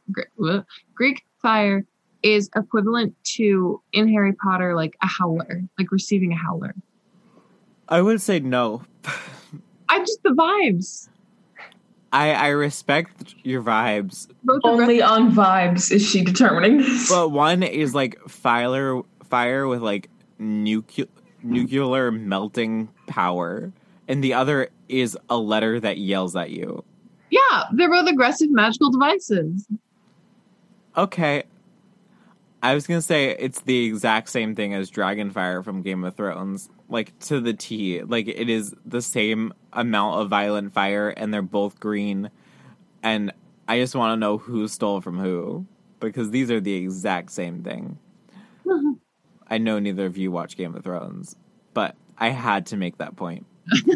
Greek 0.95 1.23
fire 1.41 1.85
is 2.23 2.51
equivalent 2.55 3.15
to 3.25 3.81
in 3.93 4.09
Harry 4.09 4.33
Potter 4.35 4.75
like 4.75 4.95
a 5.03 5.07
howler, 5.07 5.63
like 5.79 5.91
receiving 5.91 6.33
a 6.33 6.37
howler. 6.37 6.75
I 7.89 8.03
would 8.03 8.21
say 8.21 8.41
no. 8.41 8.83
I 9.89 9.99
just 9.99 10.23
the 10.23 10.31
vibes. 10.31 11.09
I 12.13 12.33
I 12.33 12.49
respect 12.49 13.35
your 13.45 13.63
vibes, 13.63 14.29
Both 14.45 14.61
Only 14.65 15.01
on 15.01 15.33
vibes 15.33 15.91
is 15.93 16.05
she 16.07 16.23
determining 16.23 16.79
this. 16.79 17.09
but 17.09 17.31
one 17.31 17.63
is 17.63 17.95
like 17.95 18.19
fire 18.29 19.01
fire 19.29 19.67
with 19.67 19.81
like 19.83 20.09
nuclear 20.41 21.07
nuclear 21.43 22.11
melting 22.11 22.89
power, 23.07 23.73
and 24.09 24.23
the 24.25 24.35
other 24.35 24.69
is 24.89 25.17
a 25.29 25.37
letter 25.37 25.79
that 25.81 25.99
yells 25.99 26.35
at 26.37 26.51
you. 26.51 26.85
yeah, 27.31 27.65
they're 27.73 27.91
both 27.91 28.09
aggressive 28.09 28.51
magical 28.51 28.91
devices. 28.91 29.67
Okay. 30.97 31.45
I 32.63 32.75
was 32.75 32.87
gonna 32.87 33.01
say 33.01 33.37
it's 33.39 33.63
the 33.63 33.87
exact 33.87 34.29
same 34.29 34.55
thing 34.55 34.75
as 34.75 34.91
Dragonfire 34.91 35.65
from 35.65 35.81
Game 35.83 36.05
of 36.05 36.15
Thrones, 36.15 36.69
like 36.91 37.19
to 37.21 37.41
the 37.41 37.55
T. 37.55 38.03
Like 38.03 38.29
it 38.29 38.51
is 38.51 38.75
the 38.85 39.01
same 39.01 39.55
amount 39.73 40.21
of 40.21 40.29
violent 40.29 40.75
fire, 40.75 41.09
and 41.09 41.33
they're 41.33 41.41
both 41.41 41.81
green. 41.81 42.31
And 43.03 43.33
I 43.67 43.79
just 43.79 43.95
want 43.95 44.13
to 44.13 44.21
know 44.21 44.37
who 44.37 44.69
stole 44.69 45.01
from 45.01 45.19
who 45.19 45.65
because 46.01 46.31
these 46.31 46.51
are 46.51 46.61
the 46.61 46.75
exact 46.75 47.31
same 47.31 47.63
thing. 47.63 47.99
I 49.51 49.59
know 49.59 49.79
neither 49.81 50.07
of 50.07 50.17
you 50.17 50.31
watch 50.31 50.57
Game 50.57 50.75
of 50.77 50.85
Thrones, 50.85 51.37
but 51.75 51.97
I 52.17 52.29
had 52.29 52.67
to 52.67 52.77
make 52.77 52.99
that 52.99 53.17
point. 53.17 53.47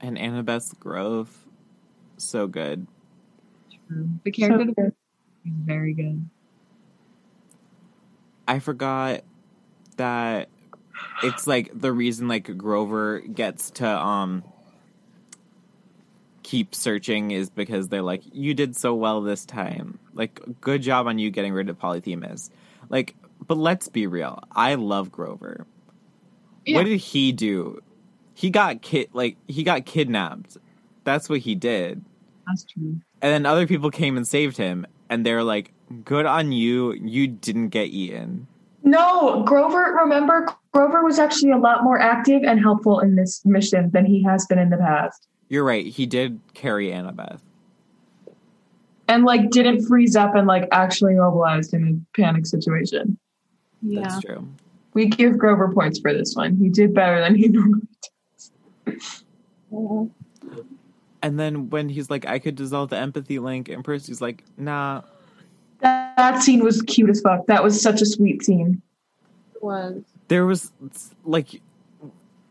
and 0.00 0.16
Annabeth's 0.16 0.72
growth, 0.74 1.44
so 2.16 2.46
good. 2.46 2.86
True. 3.88 4.08
The 4.24 4.30
character 4.30 4.64
development 4.64 4.96
is 5.44 5.52
very 5.64 5.92
good. 5.92 6.28
I 8.46 8.58
forgot 8.60 9.22
that 9.96 10.48
it's 11.22 11.46
like 11.46 11.70
the 11.74 11.92
reason 11.92 12.28
like 12.28 12.56
Grover 12.56 13.20
gets 13.20 13.70
to 13.72 13.86
um 13.88 14.44
keep 16.42 16.74
searching 16.74 17.30
is 17.30 17.50
because 17.50 17.88
they're 17.88 18.02
like 18.02 18.22
you 18.32 18.54
did 18.54 18.76
so 18.76 18.94
well 18.94 19.20
this 19.20 19.44
time. 19.44 19.98
Like 20.14 20.40
good 20.60 20.82
job 20.82 21.06
on 21.06 21.18
you 21.18 21.30
getting 21.30 21.52
rid 21.52 21.68
of 21.68 21.78
Polyphemus. 21.78 22.50
Like 22.88 23.14
but 23.46 23.58
let's 23.58 23.88
be 23.88 24.06
real. 24.06 24.42
I 24.52 24.74
love 24.74 25.10
Grover. 25.10 25.66
Yeah. 26.64 26.76
What 26.76 26.84
did 26.84 26.98
he 26.98 27.32
do? 27.32 27.82
He 28.34 28.50
got 28.50 28.82
kid 28.82 29.08
like 29.12 29.36
he 29.48 29.62
got 29.62 29.84
kidnapped. 29.86 30.56
That's 31.04 31.28
what 31.28 31.40
he 31.40 31.54
did. 31.54 32.04
That's 32.46 32.64
true. 32.64 33.00
And 33.20 33.32
then 33.32 33.46
other 33.46 33.66
people 33.66 33.90
came 33.90 34.16
and 34.16 34.26
saved 34.26 34.56
him 34.56 34.86
and 35.08 35.26
they're 35.26 35.44
like 35.44 35.72
good 36.04 36.26
on 36.26 36.52
you. 36.52 36.92
You 36.92 37.26
didn't 37.28 37.68
get 37.68 37.88
eaten. 37.88 38.46
No, 38.82 39.42
Grover, 39.44 39.96
remember, 40.02 40.48
Grover 40.72 41.04
was 41.04 41.18
actually 41.18 41.52
a 41.52 41.58
lot 41.58 41.84
more 41.84 42.00
active 42.00 42.42
and 42.42 42.58
helpful 42.58 42.98
in 42.98 43.14
this 43.14 43.44
mission 43.44 43.90
than 43.92 44.04
he 44.04 44.22
has 44.24 44.46
been 44.46 44.58
in 44.58 44.70
the 44.70 44.76
past. 44.76 45.28
You're 45.48 45.64
right. 45.64 45.86
He 45.86 46.06
did 46.06 46.40
carry 46.54 46.88
Annabeth. 46.88 47.40
And 49.12 49.24
like 49.24 49.50
didn't 49.50 49.86
freeze 49.86 50.16
up 50.16 50.34
and 50.34 50.46
like 50.46 50.66
actually 50.72 51.14
mobilized 51.16 51.74
in 51.74 51.86
a 51.86 52.18
panic 52.18 52.46
situation. 52.46 53.18
Yeah. 53.82 54.02
That's 54.02 54.20
true. 54.20 54.48
We 54.94 55.06
give 55.06 55.36
Grover 55.36 55.70
points 55.70 55.98
for 55.98 56.14
this 56.14 56.34
one. 56.34 56.56
He 56.56 56.70
did 56.70 56.94
better 56.94 57.20
than 57.20 57.34
he 57.34 57.48
normally 57.48 57.82
does. 58.26 58.50
And 61.22 61.38
then 61.38 61.68
when 61.68 61.90
he's 61.90 62.08
like, 62.08 62.26
I 62.26 62.38
could 62.38 62.56
dissolve 62.56 62.88
the 62.88 62.96
empathy 62.96 63.38
link, 63.38 63.68
and 63.68 63.84
Percy's 63.84 64.20
like, 64.22 64.44
nah. 64.56 65.02
That, 65.80 66.16
that 66.16 66.42
scene 66.42 66.64
was 66.64 66.80
cute 66.82 67.10
as 67.10 67.20
fuck. 67.20 67.46
That 67.46 67.62
was 67.62 67.80
such 67.80 68.00
a 68.00 68.06
sweet 68.06 68.42
scene. 68.42 68.80
was. 69.60 70.02
There 70.28 70.46
was 70.46 70.72
like 71.24 71.60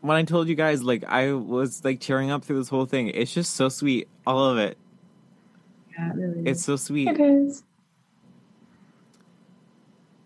when 0.00 0.16
I 0.16 0.22
told 0.22 0.48
you 0.48 0.54
guys, 0.54 0.82
like 0.82 1.04
I 1.04 1.32
was 1.32 1.84
like 1.84 2.00
tearing 2.00 2.30
up 2.30 2.44
through 2.44 2.58
this 2.58 2.68
whole 2.68 2.86
thing. 2.86 3.08
It's 3.08 3.32
just 3.32 3.54
so 3.54 3.68
sweet, 3.68 4.08
all 4.26 4.46
of 4.46 4.58
it. 4.58 4.78
Yeah, 5.92 6.10
it 6.10 6.16
really 6.16 6.48
It's 6.48 6.64
so 6.64 6.76
sweet. 6.76 7.08
It 7.08 7.20
is. 7.20 7.62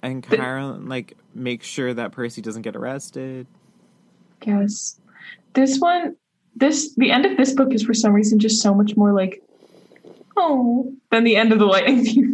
And 0.03 0.25
Chiron 0.25 0.89
like 0.89 1.17
makes 1.35 1.67
sure 1.67 1.93
that 1.93 2.13
Percy 2.13 2.41
doesn't 2.41 2.63
get 2.63 2.77
arrested. 2.77 3.47
Yes. 4.45 5.01
This 5.55 5.79
one, 5.79 6.17
this 6.55 6.95
the 6.95 7.11
end 7.11 7.27
of 7.27 7.37
this 7.37 7.55
book 7.55 7.75
is 7.75 7.83
for 7.83 7.95
some 7.95 8.13
reason 8.13 8.39
just 8.39 8.63
so 8.63 8.75
much 8.75 8.97
more 8.97 9.13
like 9.13 9.43
oh 10.37 10.93
than 11.11 11.25
the 11.25 11.37
end 11.37 11.53
of 11.53 11.59
the 11.59 11.67
lightning 11.67 12.05
thief. 12.05 12.25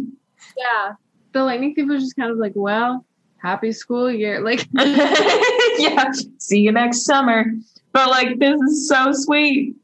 Yeah. 0.57 0.93
The 1.31 1.43
lightning 1.43 1.73
thief 1.73 1.87
was 1.87 2.03
just 2.03 2.15
kind 2.15 2.29
of 2.31 2.37
like, 2.37 2.53
well, 2.55 3.05
happy 3.37 3.71
school 3.71 4.11
year. 4.11 4.41
Like, 4.41 4.67
yeah. 4.73 6.11
See 6.37 6.59
you 6.59 6.71
next 6.71 7.05
summer. 7.05 7.45
But 7.91 8.09
like 8.09 8.39
this 8.39 8.59
is 8.61 8.87
so 8.87 9.13
sweet. 9.13 9.75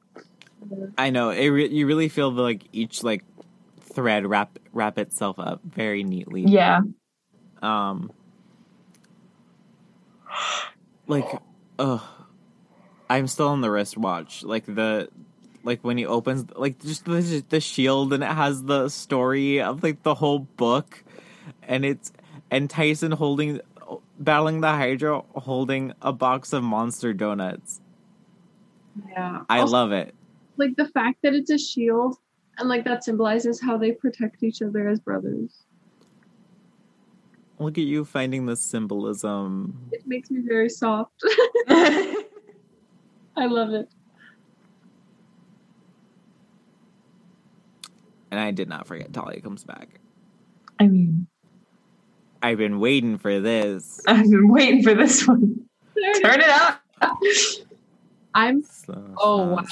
I 0.97 1.09
know 1.09 1.31
it. 1.31 1.47
Re- 1.47 1.69
you 1.69 1.87
really 1.87 2.09
feel 2.09 2.31
the 2.31 2.41
like 2.41 2.63
each 2.71 3.03
like 3.03 3.23
thread 3.99 4.25
wrap 4.25 4.57
wrap 4.71 4.97
itself 4.97 5.37
up 5.39 5.59
very 5.65 6.03
neatly. 6.05 6.43
Yeah. 6.43 6.79
um 7.61 8.11
like 11.07 11.25
ugh 11.79 12.01
i'm 13.09 13.27
still 13.27 13.49
on 13.49 13.59
the 13.59 13.69
wristwatch 13.69 14.41
like 14.43 14.65
the 14.65 15.09
like 15.63 15.83
when 15.83 15.97
he 15.97 16.05
opens 16.05 16.45
like 16.55 16.79
just 16.79 17.03
the, 17.03 17.43
the 17.49 17.59
shield 17.59 18.13
and 18.13 18.23
it 18.23 18.27
has 18.27 18.63
the 18.63 18.87
story 18.87 19.61
of 19.61 19.83
like 19.83 20.01
the 20.03 20.15
whole 20.15 20.39
book 20.39 21.03
and 21.63 21.83
it's 21.83 22.13
and 22.49 22.69
tyson 22.69 23.11
holding 23.11 23.59
battling 24.17 24.61
the 24.61 24.69
hydra 24.71 25.21
holding 25.35 25.91
a 26.01 26.13
box 26.13 26.53
of 26.53 26.63
monster 26.63 27.11
donuts 27.11 27.81
yeah. 29.09 29.41
i 29.49 29.59
Also, 29.59 29.73
love 29.73 29.91
it 29.91 30.13
like 30.55 30.75
the 30.77 30.87
fact 30.87 31.17
that 31.23 31.33
it's 31.33 31.49
a 31.49 31.57
shield 31.57 32.15
and 32.59 32.67
like 32.69 32.83
that 32.85 33.03
symbolizes 33.03 33.61
how 33.61 33.77
they 33.77 33.91
protect 33.91 34.43
each 34.43 34.61
other 34.61 34.87
as 34.87 34.99
brothers. 34.99 35.65
look 37.57 37.77
at 37.77 37.83
you 37.85 38.05
finding 38.05 38.45
the 38.45 38.55
symbolism 38.55 39.77
It 39.91 40.03
makes 40.05 40.29
me 40.29 40.41
very 40.47 40.69
soft. 40.69 41.23
I 41.67 42.15
love 43.37 43.71
it. 43.71 43.89
and 48.31 48.39
i 48.39 48.51
did 48.51 48.69
not 48.69 48.85
forget 48.85 49.11
talia 49.13 49.41
comes 49.41 49.63
back 49.63 49.99
I 50.79 50.87
mean, 50.87 51.27
i've 52.43 52.57
been 52.57 52.79
waiting 52.79 53.17
for 53.17 53.39
this 53.39 54.01
I've 54.07 54.29
been 54.29 54.49
waiting 54.49 54.83
for 54.83 54.93
this 54.93 55.27
one. 55.27 55.65
Turn 56.21 56.39
it 56.41 56.49
up. 56.49 56.81
I'm 58.33 58.61
So, 58.63 59.15
Oh, 59.17 59.55
wow. 59.55 59.65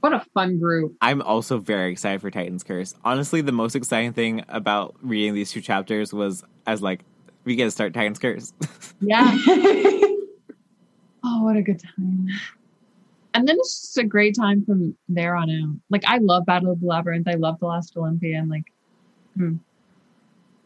Sophisticados. 0.00 0.12
what 0.12 0.12
a 0.12 0.24
fun 0.34 0.58
group. 0.58 0.96
I'm 1.00 1.22
also 1.22 1.58
very 1.58 1.92
excited 1.92 2.20
for 2.20 2.30
Titan's 2.30 2.64
Curse. 2.64 2.94
Honestly, 3.04 3.40
the 3.40 3.52
most 3.52 3.76
exciting 3.76 4.12
thing 4.12 4.44
about 4.48 4.96
reading 5.02 5.34
these 5.34 5.50
two 5.50 5.60
chapters 5.60 6.12
was 6.12 6.44
as 6.66 6.82
like 6.82 7.04
we 7.44 7.56
get 7.56 7.64
to 7.64 7.70
start 7.70 7.94
Titan's 7.94 8.18
Curse. 8.18 8.52
Yeah. 9.02 9.34
Oh, 11.22 11.44
what 11.44 11.56
a 11.56 11.62
good 11.62 11.80
time. 11.80 12.28
And 13.32 13.48
then 13.48 13.56
it's 13.58 13.80
just 13.80 13.98
a 13.98 14.04
great 14.04 14.34
time 14.34 14.64
from 14.64 14.96
there 15.08 15.34
on 15.36 15.50
out. 15.50 15.76
Like 15.88 16.04
I 16.06 16.18
love 16.18 16.44
Battle 16.46 16.72
of 16.72 16.80
the 16.80 16.86
Labyrinth. 16.86 17.28
I 17.28 17.34
love 17.34 17.58
The 17.60 17.66
Last 17.66 17.96
Olympian. 17.96 18.48
Like, 18.48 18.64
hmm. 19.36 19.56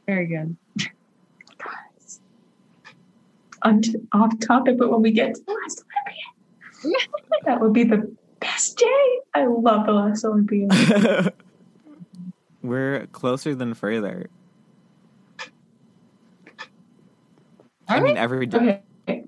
very 0.07 0.26
good. 0.26 0.57
On 3.62 3.83
t- 3.83 3.97
off 4.12 4.38
topic, 4.41 4.79
but 4.79 4.91
when 4.91 5.03
we 5.03 5.11
get 5.11 5.35
to 5.35 5.41
the 5.47 5.57
last 5.62 5.85
Olympian, 6.85 7.09
that 7.45 7.61
would 7.61 7.73
be 7.73 7.85
the 7.85 8.14
best 8.44 8.78
day. 8.78 9.18
I 9.34 9.46
love 9.46 9.86
the 9.86 9.92
last 9.92 10.24
Olympian. 10.24 10.68
We're 12.62 13.06
closer 13.08 13.54
than 13.54 13.74
further. 13.74 14.28
Are 17.88 17.96
I 17.96 18.00
we? 18.00 18.08
mean, 18.08 18.16
every 18.16 18.46
day. 18.46 18.82
Okay. 19.08 19.24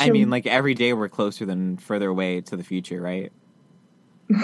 I 0.00 0.04
Should- 0.04 0.12
mean, 0.12 0.30
like 0.30 0.46
every 0.46 0.74
day 0.74 0.92
we're 0.92 1.08
closer 1.08 1.44
than 1.44 1.76
further 1.78 2.08
away 2.08 2.40
to 2.42 2.56
the 2.56 2.62
future, 2.64 3.00
right? 3.00 3.32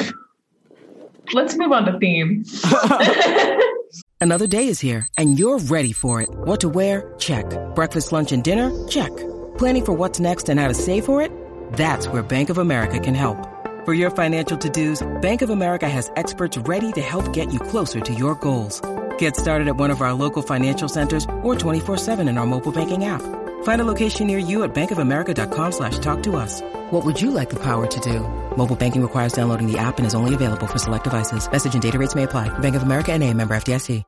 let's 1.32 1.56
move 1.56 1.72
on 1.72 1.84
to 1.86 1.98
theme. 1.98 2.44
Another 4.20 4.46
day 4.46 4.68
is 4.68 4.80
here, 4.80 5.06
and 5.18 5.38
you're 5.38 5.58
ready 5.58 5.92
for 5.92 6.20
it. 6.22 6.28
What 6.30 6.60
to 6.62 6.68
wear? 6.68 7.14
Check. 7.18 7.44
Breakfast, 7.74 8.10
lunch, 8.12 8.32
and 8.32 8.42
dinner? 8.42 8.70
Check. 8.88 9.14
Planning 9.58 9.84
for 9.84 9.92
what's 9.92 10.18
next 10.20 10.48
and 10.48 10.58
how 10.58 10.68
to 10.68 10.74
save 10.74 11.04
for 11.04 11.20
it? 11.22 11.30
That's 11.72 12.08
where 12.08 12.22
Bank 12.22 12.48
of 12.50 12.58
America 12.58 12.98
can 12.98 13.14
help. 13.14 13.36
For 13.84 13.92
your 13.92 14.10
financial 14.10 14.56
to-dos, 14.56 15.06
Bank 15.20 15.42
of 15.42 15.50
America 15.50 15.86
has 15.86 16.10
experts 16.16 16.56
ready 16.56 16.90
to 16.92 17.02
help 17.02 17.34
get 17.34 17.52
you 17.52 17.60
closer 17.60 18.00
to 18.00 18.14
your 18.14 18.34
goals. 18.36 18.80
Get 19.18 19.36
started 19.36 19.68
at 19.68 19.76
one 19.76 19.90
of 19.90 20.00
our 20.00 20.14
local 20.14 20.40
financial 20.40 20.88
centers 20.88 21.26
or 21.42 21.54
24-7 21.54 22.26
in 22.26 22.38
our 22.38 22.46
mobile 22.46 22.72
banking 22.72 23.04
app. 23.04 23.20
Find 23.64 23.82
a 23.82 23.84
location 23.84 24.26
near 24.26 24.38
you 24.38 24.64
at 24.64 24.74
bankofamerica.com 24.74 25.72
slash 25.72 25.98
talk 25.98 26.22
to 26.22 26.36
us. 26.36 26.62
What 26.92 27.04
would 27.04 27.20
you 27.20 27.30
like 27.30 27.50
the 27.50 27.60
power 27.60 27.86
to 27.86 28.00
do? 28.00 28.20
Mobile 28.56 28.74
banking 28.74 29.02
requires 29.02 29.34
downloading 29.34 29.70
the 29.70 29.76
app 29.76 29.98
and 29.98 30.06
is 30.06 30.14
only 30.14 30.32
available 30.32 30.66
for 30.66 30.78
select 30.78 31.04
devices. 31.04 31.46
Message 31.50 31.74
and 31.74 31.82
data 31.82 31.98
rates 31.98 32.14
may 32.14 32.22
apply. 32.22 32.48
Bank 32.60 32.76
of 32.76 32.84
America 32.84 33.12
and 33.12 33.22
a 33.22 33.34
member 33.34 33.54
FDIC. 33.54 34.02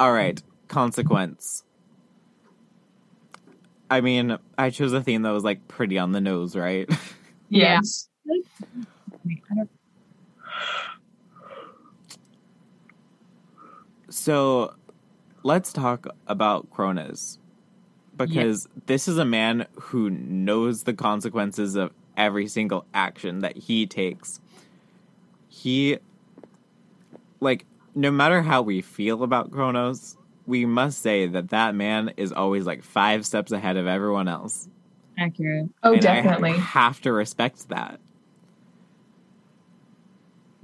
All 0.00 0.12
right, 0.12 0.42
consequence. 0.66 1.62
I 3.88 4.00
mean, 4.00 4.36
I 4.58 4.70
chose 4.70 4.92
a 4.92 5.00
theme 5.00 5.22
that 5.22 5.30
was 5.30 5.44
like 5.44 5.68
pretty 5.68 5.96
on 5.96 6.10
the 6.10 6.20
nose, 6.20 6.56
right? 6.56 6.90
yes. 7.48 8.08
I 9.50 9.54
don't- 9.54 9.70
So 14.08 14.74
let's 15.42 15.72
talk 15.72 16.06
about 16.26 16.70
Kronos. 16.70 17.38
Because 18.16 18.66
this 18.86 19.08
is 19.08 19.18
a 19.18 19.26
man 19.26 19.66
who 19.74 20.08
knows 20.08 20.84
the 20.84 20.94
consequences 20.94 21.76
of 21.76 21.92
every 22.16 22.46
single 22.48 22.86
action 22.94 23.40
that 23.40 23.58
he 23.58 23.86
takes. 23.86 24.40
He, 25.48 25.98
like, 27.40 27.66
no 27.94 28.10
matter 28.10 28.40
how 28.40 28.62
we 28.62 28.80
feel 28.80 29.22
about 29.22 29.50
Kronos, 29.50 30.16
we 30.46 30.64
must 30.64 31.02
say 31.02 31.26
that 31.26 31.50
that 31.50 31.74
man 31.74 32.12
is 32.16 32.32
always 32.32 32.64
like 32.64 32.82
five 32.82 33.26
steps 33.26 33.52
ahead 33.52 33.76
of 33.76 33.86
everyone 33.86 34.28
else. 34.28 34.66
Accurate. 35.18 35.68
Oh, 35.82 35.92
And 35.92 36.06
I 36.06 36.22
definitely. 36.22 36.52
have 36.52 37.00
to 37.02 37.12
respect 37.12 37.68
that. 37.68 38.00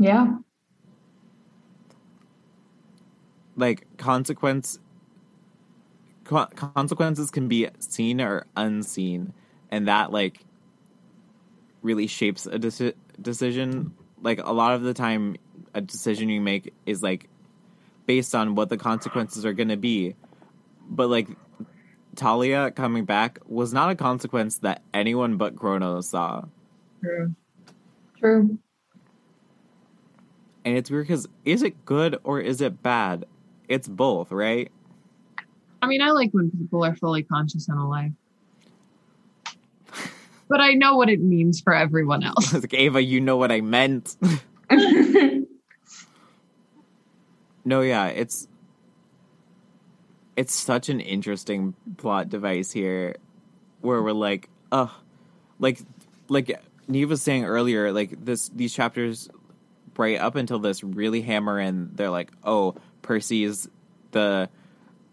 Yeah. 0.03 0.39
like 3.57 3.87
consequence 3.99 4.79
co- 6.25 6.47
consequences 6.47 7.31
can 7.31 7.49
be 7.49 7.69
seen 7.79 8.21
or 8.21 8.47
unseen 8.57 9.33
and 9.71 9.89
that 9.89 10.11
like 10.11 10.45
really 11.83 12.07
shapes 12.07 12.47
a 12.47 12.59
deci- 12.59 12.95
decision 13.21 13.93
like 14.23 14.41
a 14.43 14.53
lot 14.53 14.75
of 14.75 14.83
the 14.83 14.95
time 14.95 15.37
a 15.75 15.81
decision 15.81 16.29
you 16.29 16.41
make 16.41 16.73
is 16.87 17.03
like 17.03 17.29
based 18.07 18.35
on 18.35 18.55
what 18.55 18.69
the 18.69 18.77
consequences 18.77 19.45
are 19.45 19.53
going 19.53 19.69
to 19.69 19.77
be 19.77 20.17
but 20.89 21.09
like 21.09 21.29
Talia 22.17 22.71
coming 22.71 23.05
back 23.05 23.39
was 23.47 23.73
not 23.73 23.91
a 23.91 23.95
consequence 23.95 24.59
that 24.59 24.83
anyone 24.93 25.37
but 25.37 25.57
Kronos 25.57 26.11
saw. 26.11 26.45
True. 27.01 27.35
True. 28.19 28.59
And 30.65 30.77
it's 30.77 30.91
weird 30.91 31.07
because 31.07 31.29
is 31.45 31.63
it 31.63 31.85
good 31.85 32.19
or 32.25 32.41
is 32.41 32.61
it 32.61 32.83
bad? 32.83 33.25
It's 33.69 33.89
both, 33.89 34.31
right? 34.31 34.71
I 35.81 35.87
mean, 35.87 36.01
I 36.01 36.11
like 36.11 36.31
when 36.33 36.51
people 36.51 36.85
are 36.85 36.95
fully 36.95 37.23
conscious 37.25 37.69
and 37.69 37.79
alive. 37.79 38.13
But 40.49 40.61
I 40.61 40.75
know 40.75 40.97
what 40.97 41.09
it 41.09 41.21
means 41.21 41.61
for 41.61 41.75
everyone 41.75 42.23
else. 42.25 42.53
like 42.53 42.75
Ava, 42.75 43.03
you 43.03 43.21
know 43.21 43.37
what 43.37 43.51
I 43.51 43.61
meant. 43.61 44.17
no, 47.65 47.81
yeah, 47.81 48.07
it's 48.07 48.47
it's 50.37 50.55
such 50.55 50.89
an 50.89 51.01
interesting 51.01 51.75
plot 51.97 52.29
device 52.29 52.71
here, 52.73 53.17
where 53.81 54.03
we're 54.03 54.13
like, 54.13 54.49
uh, 54.71 54.89
like, 55.59 55.81
like 56.29 56.61
Neve 56.89 57.11
was 57.11 57.23
saying 57.23 57.45
earlier, 57.45 57.93
like 57.93 58.25
this 58.25 58.49
these 58.51 58.73
chapters, 58.75 59.29
right 60.03 60.21
up 60.21 60.35
until 60.35 60.59
this, 60.59 60.83
really 60.83 61.23
hammer 61.23 61.59
in. 61.61 61.91
They're 61.95 62.11
like, 62.11 62.33
oh, 62.45 62.75
Percy's 63.03 63.69
the 64.11 64.49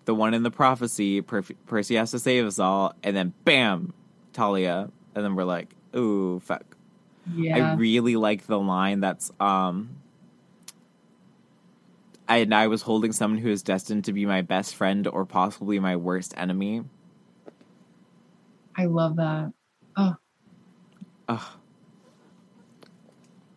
the 0.05 0.15
one 0.15 0.33
in 0.33 0.43
the 0.43 0.51
prophecy. 0.51 1.21
Per- 1.21 1.43
Percy 1.67 1.95
has 1.95 2.11
to 2.11 2.19
save 2.19 2.45
us 2.45 2.57
all, 2.59 2.93
and 3.03 3.15
then 3.15 3.33
bam, 3.45 3.93
Talia, 4.33 4.89
and 5.15 5.23
then 5.23 5.35
we're 5.35 5.43
like, 5.43 5.73
ooh, 5.95 6.39
fuck. 6.39 6.63
Yeah. 7.35 7.73
I 7.73 7.73
really 7.75 8.15
like 8.15 8.47
the 8.47 8.59
line 8.59 9.01
that's 9.01 9.31
um 9.39 9.97
I 12.27 12.37
and 12.37 12.55
I 12.55 12.67
was 12.67 12.81
holding 12.81 13.11
someone 13.11 13.39
who 13.39 13.49
is 13.49 13.61
destined 13.61 14.05
to 14.05 14.13
be 14.13 14.25
my 14.25 14.41
best 14.41 14.75
friend 14.75 15.07
or 15.07 15.25
possibly 15.25 15.79
my 15.79 15.95
worst 15.95 16.33
enemy. 16.37 16.83
I 18.75 18.85
love 18.85 19.17
that. 19.17 19.53
Oh, 19.95 20.15
Oh. 21.27 21.55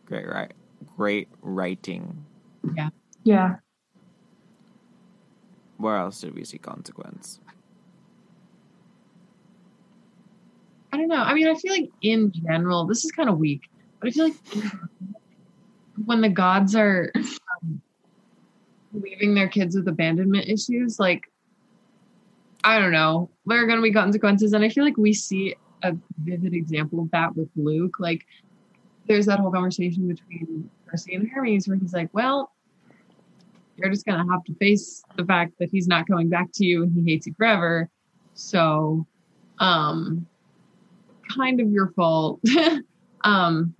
Great 0.04 0.28
right 0.28 0.52
great 0.96 1.28
writing. 1.40 2.24
yeah. 2.76 2.88
Yeah. 3.24 3.56
Where 5.78 5.96
else 5.96 6.20
did 6.20 6.34
we 6.34 6.44
see 6.44 6.58
consequence? 6.58 7.40
I 10.92 10.98
don't 10.98 11.08
know. 11.08 11.16
I 11.16 11.34
mean, 11.34 11.48
I 11.48 11.54
feel 11.54 11.72
like 11.72 11.90
in 12.02 12.32
general, 12.32 12.86
this 12.86 13.04
is 13.04 13.12
kind 13.12 13.28
of 13.28 13.38
weak, 13.38 13.62
but 14.00 14.08
I 14.08 14.10
feel 14.12 14.24
like 14.28 14.36
when 16.04 16.20
the 16.20 16.28
gods 16.28 16.76
are 16.76 17.10
um, 17.16 17.80
leaving 18.92 19.34
their 19.34 19.48
kids 19.48 19.74
with 19.74 19.88
abandonment 19.88 20.48
issues, 20.48 20.98
like, 21.00 21.22
I 22.64 22.78
don't 22.78 22.92
know, 22.92 23.30
there 23.46 23.62
are 23.62 23.66
going 23.66 23.78
to 23.78 23.82
be 23.82 23.92
consequences. 23.92 24.52
And 24.52 24.64
I 24.64 24.68
feel 24.68 24.84
like 24.84 24.96
we 24.96 25.12
see 25.12 25.56
a 25.82 25.96
vivid 26.22 26.54
example 26.54 27.00
of 27.00 27.10
that 27.10 27.34
with 27.34 27.48
Luke. 27.56 27.96
Like, 27.98 28.26
there's 29.08 29.26
that 29.26 29.40
whole 29.40 29.50
conversation 29.50 30.06
between 30.06 30.70
Percy 30.92 31.14
and 31.14 31.28
Hermes 31.28 31.66
where 31.66 31.78
he's 31.78 31.94
like, 31.94 32.10
well, 32.12 32.52
you're 33.76 33.88
just 33.88 34.04
going 34.04 34.24
to 34.24 34.30
have 34.30 34.44
to 34.44 34.54
face 34.56 35.02
the 35.16 35.24
fact 35.24 35.54
that 35.58 35.70
he's 35.70 35.88
not 35.88 36.06
coming 36.06 36.28
back 36.28 36.50
to 36.54 36.66
you 36.66 36.82
and 36.82 36.92
he 36.92 37.12
hates 37.12 37.26
you 37.26 37.34
forever. 37.34 37.88
So, 38.34 39.06
um, 39.58 40.26
kind 41.34 41.60
of 41.60 41.70
your 41.70 41.92
fault. 41.92 42.40
um, 43.24 43.74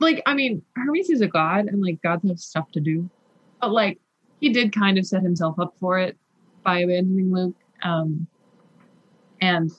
like, 0.00 0.20
I 0.26 0.34
mean, 0.34 0.60
Hermes 0.74 1.08
is 1.08 1.20
a 1.20 1.28
god 1.28 1.66
and 1.66 1.80
like 1.80 2.02
gods 2.02 2.28
have 2.28 2.40
stuff 2.40 2.72
to 2.72 2.80
do, 2.80 3.08
but 3.60 3.70
like 3.70 4.00
he 4.40 4.48
did 4.48 4.74
kind 4.74 4.98
of 4.98 5.06
set 5.06 5.22
himself 5.22 5.60
up 5.60 5.74
for 5.78 5.98
it 6.00 6.18
by 6.64 6.80
abandoning 6.80 7.32
Luke. 7.32 7.56
Um, 7.84 8.26
and 9.40 9.70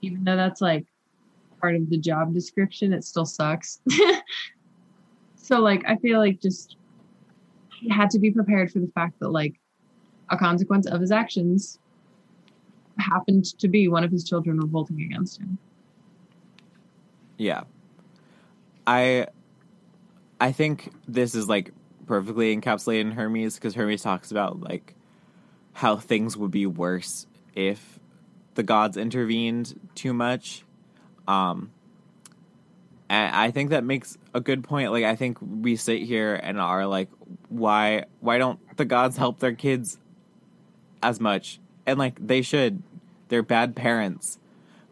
even 0.00 0.24
though 0.24 0.36
that's 0.36 0.60
like 0.60 0.86
part 1.60 1.76
of 1.76 1.88
the 1.88 1.98
job 1.98 2.34
description, 2.34 2.92
it 2.92 3.04
still 3.04 3.24
sucks. 3.24 3.78
so 5.52 5.60
like, 5.60 5.84
I 5.86 5.96
feel 5.96 6.18
like 6.18 6.40
just 6.40 6.76
he 7.78 7.90
had 7.90 8.08
to 8.10 8.18
be 8.18 8.30
prepared 8.30 8.72
for 8.72 8.78
the 8.78 8.90
fact 8.94 9.20
that 9.20 9.28
like 9.28 9.60
a 10.30 10.36
consequence 10.38 10.86
of 10.86 10.98
his 10.98 11.12
actions 11.12 11.78
happened 12.96 13.44
to 13.58 13.68
be 13.68 13.86
one 13.86 14.02
of 14.02 14.10
his 14.10 14.24
children 14.24 14.58
revolting 14.58 15.02
against 15.02 15.40
him. 15.40 15.58
Yeah. 17.36 17.64
I 18.86 19.26
I 20.40 20.52
think 20.52 20.90
this 21.06 21.34
is 21.34 21.50
like 21.50 21.72
perfectly 22.06 22.56
encapsulated 22.56 23.02
in 23.02 23.10
Hermes 23.10 23.56
because 23.56 23.74
Hermes 23.74 24.00
talks 24.00 24.30
about 24.30 24.60
like 24.60 24.94
how 25.74 25.96
things 25.96 26.34
would 26.34 26.50
be 26.50 26.64
worse 26.64 27.26
if 27.54 28.00
the 28.54 28.62
gods 28.62 28.96
intervened 28.96 29.78
too 29.94 30.14
much. 30.14 30.64
Um 31.28 31.72
I 33.12 33.50
think 33.50 33.70
that 33.70 33.84
makes 33.84 34.16
a 34.32 34.40
good 34.40 34.64
point. 34.64 34.90
Like 34.90 35.04
I 35.04 35.16
think 35.16 35.38
we 35.40 35.76
sit 35.76 36.02
here 36.02 36.34
and 36.34 36.58
are 36.58 36.86
like 36.86 37.08
why 37.48 38.04
why 38.20 38.38
don't 38.38 38.58
the 38.76 38.84
gods 38.84 39.16
help 39.16 39.38
their 39.38 39.52
kids 39.52 39.98
as 41.02 41.20
much? 41.20 41.60
And 41.86 41.98
like 41.98 42.24
they 42.24 42.42
should. 42.42 42.82
They're 43.28 43.42
bad 43.42 43.76
parents. 43.76 44.38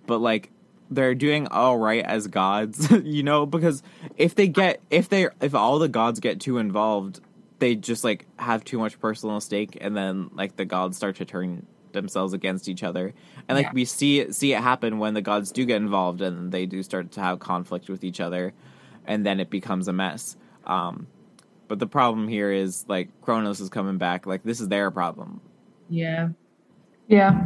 But 0.07 0.19
like 0.19 0.51
they're 0.91 1.15
doing 1.15 1.47
all 1.49 1.79
right 1.79 2.05
as 2.05 2.27
gods, 2.27 2.91
you 3.05 3.23
know, 3.23 3.47
because 3.47 3.83
if 4.17 4.35
they 4.35 4.49
get 4.49 4.81
if 4.91 5.09
they 5.09 5.29
if 5.41 5.55
all 5.55 5.79
the 5.79 5.89
gods 5.89 6.21
get 6.21 6.41
too 6.41 6.59
involved, 6.59 7.21
they 7.59 7.75
just 7.75 8.05
like 8.05 8.27
have 8.39 8.65
too 8.65 8.79
much 8.79 9.01
personal 9.01 9.41
stake 9.41 9.79
and 9.81 9.97
then 9.97 10.31
like 10.35 10.57
the 10.57 10.65
gods 10.65 10.97
start 10.97 11.17
to 11.17 11.25
turn 11.25 11.67
themselves 11.93 12.33
against 12.33 12.69
each 12.69 12.83
other. 12.83 13.13
And 13.49 13.57
like 13.57 13.67
Yeah. 13.67 13.73
we 13.75 13.85
see 13.85 14.21
it 14.21 14.35
see 14.35 14.53
it 14.53 14.61
happen 14.61 14.99
when 14.99 15.15
the 15.15 15.23
gods 15.23 15.51
do 15.53 15.65
get 15.65 15.77
involved 15.77 16.21
and 16.23 16.53
they 16.53 16.67
do 16.67 16.83
start 16.83 17.13
to 17.13 17.21
have 17.21 17.39
conflict 17.39 17.89
with 17.89 18.05
each 18.05 18.21
other 18.21 18.53
and 19.07 19.25
then 19.27 19.41
it 19.41 19.51
becomes 19.51 19.89
a 19.89 19.93
mess. 19.93 20.37
Um 20.67 21.07
but 21.69 21.79
the 21.79 21.87
problem 21.87 22.27
here 22.29 22.51
is 22.53 22.85
like 22.89 23.09
Kronos 23.23 23.61
is 23.61 23.69
coming 23.69 23.97
back, 23.99 24.27
like 24.27 24.43
this 24.43 24.61
is 24.61 24.69
their 24.69 24.91
problem. 24.91 25.41
Yeah. 25.89 26.31
Yeah. 27.09 27.43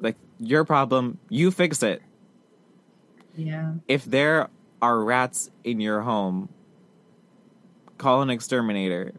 Like 0.00 0.16
your 0.38 0.64
problem, 0.64 1.18
you 1.28 1.50
fix 1.50 1.82
it. 1.82 2.02
Yeah. 3.36 3.74
if 3.88 4.04
there 4.04 4.48
are 4.80 5.02
rats 5.02 5.50
in 5.64 5.80
your 5.80 6.02
home, 6.02 6.48
call 7.98 8.22
an 8.22 8.30
exterminator. 8.30 9.12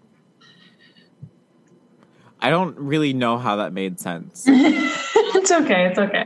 I 2.46 2.52
don't 2.52 2.78
really 2.78 3.12
know 3.12 3.40
how 3.40 3.56
that 3.56 3.74
made 3.74 4.00
sense, 4.00 4.46
it's 4.48 5.52
okay. 5.52 5.88
It's 5.88 5.98
okay. 5.98 6.26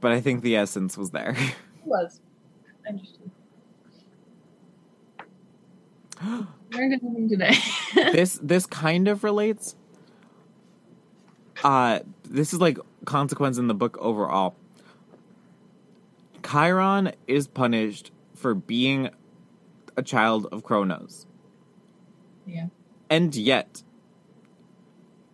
but 0.00 0.10
I 0.10 0.20
think 0.20 0.42
the 0.42 0.56
essence 0.56 0.98
was 0.98 1.10
there. 1.10 1.36
It 1.80 1.86
was. 1.86 2.20
Interesting. 2.88 3.30
Learned 6.72 6.92
anything 7.00 7.28
today. 7.28 7.54
this 8.12 8.38
this 8.42 8.66
kind 8.66 9.06
of 9.06 9.22
relates. 9.22 9.76
Uh 11.62 12.00
this 12.24 12.52
is 12.52 12.60
like 12.60 12.78
consequence 13.04 13.58
in 13.58 13.68
the 13.68 13.74
book 13.74 13.96
overall. 14.00 14.56
Chiron 16.44 17.12
is 17.28 17.46
punished 17.46 18.10
for 18.34 18.54
being 18.54 19.10
a 19.96 20.02
child 20.02 20.46
of 20.52 20.62
Kronos. 20.64 21.26
yeah. 22.44 22.66
And 23.08 23.34
yet, 23.34 23.82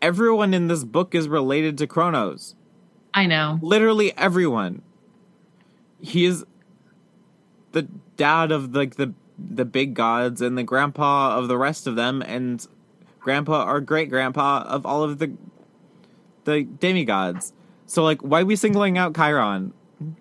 everyone 0.05 0.53
in 0.53 0.69
this 0.69 0.85
book 0.85 1.14
is 1.14 1.29
related 1.29 1.79
to 1.79 1.87
Kronos. 1.87 2.55
I 3.14 3.25
know. 3.25 3.59
Literally 3.62 4.14
everyone. 4.19 4.83
He 5.99 6.27
is 6.27 6.45
the 7.73 7.88
dad 8.17 8.53
of 8.53 8.75
like 8.75 8.97
the 8.97 9.14
the 9.38 9.64
big 9.64 9.95
gods 9.95 10.43
and 10.43 10.59
the 10.59 10.62
grandpa 10.62 11.38
of 11.38 11.49
the 11.49 11.57
rest 11.57 11.87
of 11.87 11.97
them, 11.97 12.23
and 12.23 12.67
grandpa 13.19 13.67
or 13.67 13.81
great 13.81 14.11
grandpa 14.11 14.62
of 14.67 14.85
all 14.85 15.03
of 15.03 15.19
the 15.19 15.33
the 16.45 16.64
demigods. 16.64 17.55
So 17.87 18.05
like, 18.05 18.21
why 18.21 18.43
are 18.43 18.45
we 18.45 18.57
singling 18.57 18.99
out 18.99 19.14
Chiron? 19.14 19.73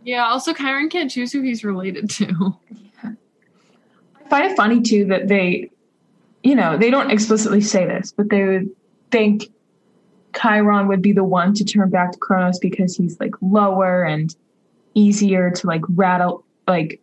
Yeah. 0.03 0.25
Also, 0.25 0.53
Chiron 0.53 0.87
can't 0.87 1.11
choose 1.11 1.33
who 1.33 1.41
he's 1.41 1.65
related 1.65 2.09
to. 2.11 2.57
I 3.03 4.29
find 4.29 4.49
it 4.49 4.55
funny 4.55 4.81
too 4.81 5.05
that 5.05 5.27
they, 5.27 5.69
you 6.41 6.55
know, 6.55 6.77
they 6.77 6.89
don't 6.89 7.11
explicitly 7.11 7.59
say 7.59 7.85
this, 7.85 8.13
but 8.13 8.29
they 8.29 8.43
would 8.43 8.69
think 9.11 9.49
Chiron 10.39 10.87
would 10.87 11.01
be 11.01 11.11
the 11.11 11.23
one 11.23 11.53
to 11.53 11.63
turn 11.63 11.89
back 11.89 12.11
to 12.11 12.17
Kronos 12.19 12.59
because 12.59 12.95
he's 12.95 13.19
like 13.19 13.35
lower 13.41 14.03
and 14.03 14.35
easier 14.93 15.51
to 15.51 15.67
like 15.67 15.81
rattle, 15.89 16.43
like 16.67 17.01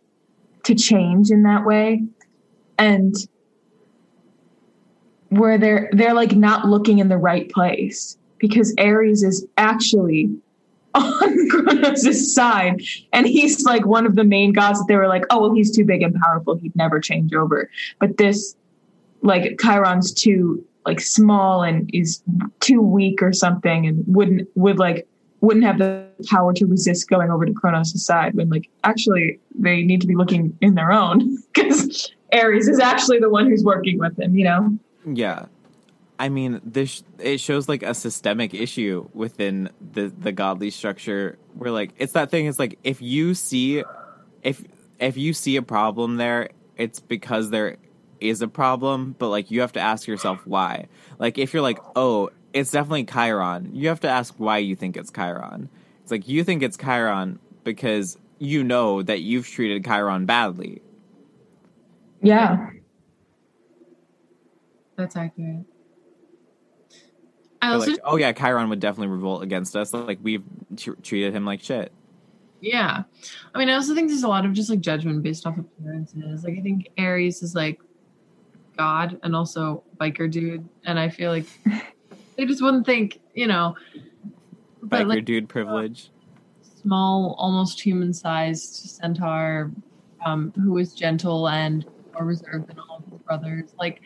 to 0.63 0.75
change 0.75 1.31
in 1.31 1.43
that 1.43 1.65
way. 1.65 2.03
And 2.77 3.15
where 5.29 5.57
they're 5.57 5.89
they're 5.93 6.13
like 6.13 6.35
not 6.35 6.67
looking 6.67 6.99
in 6.99 7.07
the 7.07 7.17
right 7.17 7.49
place 7.49 8.17
because 8.37 8.75
Ares 8.79 9.23
is 9.23 9.45
actually 9.57 10.29
on 10.93 11.49
Kronos' 11.49 12.33
side. 12.33 12.81
And 13.13 13.25
he's 13.25 13.63
like 13.63 13.85
one 13.85 14.05
of 14.05 14.15
the 14.15 14.25
main 14.25 14.51
gods 14.51 14.79
that 14.79 14.85
they 14.87 14.95
were 14.95 15.07
like, 15.07 15.23
oh, 15.29 15.41
well, 15.41 15.53
he's 15.53 15.73
too 15.73 15.85
big 15.85 16.01
and 16.01 16.13
powerful. 16.15 16.55
He'd 16.55 16.75
never 16.75 16.99
change 16.99 17.33
over. 17.33 17.69
But 17.99 18.17
this, 18.17 18.55
like, 19.21 19.57
Chiron's 19.61 20.11
too 20.11 20.65
like 20.85 20.99
small 20.99 21.63
and 21.63 21.89
is 21.93 22.23
too 22.59 22.81
weak 22.81 23.21
or 23.21 23.33
something 23.33 23.85
and 23.85 24.03
wouldn't 24.07 24.47
would 24.55 24.79
like 24.79 25.07
wouldn't 25.41 25.65
have 25.65 25.79
the 25.79 26.05
power 26.27 26.53
to 26.53 26.65
resist 26.65 27.09
going 27.09 27.31
over 27.31 27.45
to 27.45 27.53
Kronos' 27.53 28.05
side 28.05 28.35
when 28.35 28.49
like 28.49 28.69
actually 28.83 29.39
they 29.55 29.81
need 29.81 30.01
to 30.01 30.07
be 30.07 30.15
looking 30.15 30.55
in 30.61 30.75
their 30.75 30.91
own 30.91 31.37
because 31.53 32.11
Ares 32.33 32.67
is 32.67 32.79
actually 32.79 33.19
the 33.19 33.29
one 33.29 33.47
who's 33.47 33.63
working 33.63 33.99
with 33.99 34.17
him, 34.19 34.35
you 34.35 34.45
know? 34.45 34.77
Yeah. 35.05 35.45
I 36.19 36.29
mean, 36.29 36.61
this 36.63 37.03
it 37.17 37.39
shows 37.39 37.67
like 37.67 37.81
a 37.81 37.95
systemic 37.95 38.53
issue 38.53 39.09
within 39.13 39.69
the 39.93 40.13
the 40.15 40.31
godly 40.31 40.69
structure 40.69 41.39
where 41.55 41.71
like 41.71 41.93
it's 41.97 42.13
that 42.13 42.29
thing 42.29 42.45
it's 42.45 42.59
like 42.59 42.77
if 42.83 43.01
you 43.01 43.33
see 43.33 43.83
if 44.43 44.63
if 44.99 45.17
you 45.17 45.33
see 45.33 45.55
a 45.55 45.63
problem 45.63 46.17
there, 46.17 46.49
it's 46.77 46.99
because 46.99 47.49
there 47.49 47.77
is 48.21 48.41
a 48.41 48.47
problem, 48.47 49.15
but 49.19 49.29
like 49.29 49.51
you 49.51 49.61
have 49.61 49.73
to 49.73 49.79
ask 49.79 50.07
yourself 50.07 50.45
why. 50.45 50.87
Like 51.19 51.37
if 51.37 51.53
you're 51.53 51.61
like, 51.61 51.79
"Oh, 51.95 52.29
it's 52.53 52.71
definitely 52.71 53.05
Chiron." 53.05 53.69
You 53.73 53.87
have 53.89 53.99
to 54.01 54.09
ask 54.09 54.33
why 54.37 54.59
you 54.59 54.75
think 54.75 54.97
it's 54.97 55.11
Chiron. 55.11 55.69
It's 56.01 56.11
like 56.11 56.27
you 56.27 56.43
think 56.43 56.63
it's 56.63 56.77
Chiron 56.77 57.39
because 57.63 58.17
you 58.39 58.63
know 58.63 59.01
that 59.03 59.21
you've 59.21 59.47
treated 59.47 59.85
Chiron 59.85 60.25
badly. 60.25 60.81
Yeah. 62.21 62.69
That's 64.95 65.15
accurate. 65.15 65.65
I 67.61 67.73
also 67.73 67.91
like, 67.91 67.99
oh 68.03 68.17
yeah, 68.17 68.31
Chiron 68.31 68.69
would 68.69 68.79
definitely 68.79 69.07
revolt 69.07 69.43
against 69.43 69.75
us. 69.75 69.93
Like 69.93 70.19
we've 70.21 70.43
tr- 70.75 70.93
treated 71.03 71.35
him 71.35 71.45
like 71.45 71.61
shit. 71.61 71.91
Yeah. 72.61 73.03
I 73.53 73.59
mean, 73.59 73.69
I 73.69 73.73
also 73.73 73.93
think 73.93 74.09
there's 74.09 74.23
a 74.23 74.27
lot 74.27 74.45
of 74.45 74.53
just 74.53 74.69
like 74.69 74.81
judgment 74.81 75.21
based 75.23 75.45
off 75.45 75.57
appearances. 75.57 76.43
Like, 76.43 76.57
I 76.57 76.61
think 76.61 76.89
Ares 76.97 77.43
is 77.43 77.55
like 77.55 77.79
God 78.77 79.19
and 79.23 79.35
also 79.35 79.83
biker 79.99 80.29
dude. 80.29 80.67
And 80.85 80.99
I 80.99 81.09
feel 81.09 81.31
like 81.31 81.45
they 82.37 82.45
just 82.45 82.61
wouldn't 82.61 82.85
think, 82.85 83.19
you 83.33 83.47
know, 83.47 83.75
but 84.83 85.03
Biker 85.03 85.07
like 85.07 85.25
dude 85.25 85.49
privilege. 85.49 86.09
small, 86.81 87.35
almost 87.37 87.79
human 87.79 88.13
sized 88.13 88.73
centaur 88.73 89.71
um, 90.25 90.51
who 90.55 90.77
is 90.77 90.93
gentle 90.93 91.49
and 91.49 91.85
more 92.13 92.25
reserved 92.25 92.67
than 92.67 92.79
all 92.79 92.97
of 92.97 93.11
his 93.11 93.21
brothers. 93.21 93.73
Like, 93.79 94.01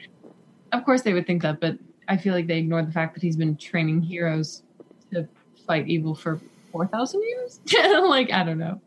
of 0.72 0.84
course 0.84 1.02
they 1.02 1.14
would 1.14 1.26
think 1.26 1.42
that, 1.44 1.60
but 1.60 1.78
I 2.08 2.18
feel 2.18 2.34
like 2.34 2.48
they 2.48 2.58
ignore 2.58 2.84
the 2.84 2.92
fact 2.92 3.14
that 3.16 3.24
he's 3.24 3.38
been 3.38 3.56
training 3.56 4.02
heroes 4.02 4.64
to 5.12 5.28
fight 5.66 5.88
evil 5.88 6.14
for 6.14 6.40
4,000 6.72 7.22
years. 7.22 7.60
like, 8.10 8.32
I 8.32 8.44
don't 8.44 8.60
know. 8.60 8.82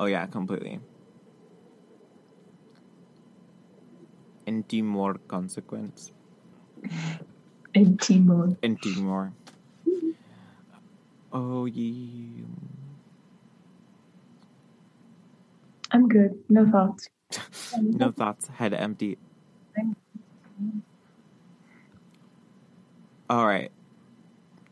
Oh 0.00 0.06
yeah, 0.06 0.26
completely. 0.26 0.80
Inti 4.46 4.82
more 4.82 5.14
consequence. 5.28 6.12
In 7.74 7.96
Timon. 7.96 8.56
Inti 8.62 8.96
more. 8.96 9.32
Oh 11.32 11.64
yeah. 11.64 12.44
I'm 15.90 16.08
good. 16.08 16.38
No 16.48 16.68
thoughts. 16.70 17.08
No 17.80 18.10
thoughts. 18.10 18.48
Head 18.48 18.74
empty. 18.74 19.16
All 23.30 23.46
right. 23.46 23.70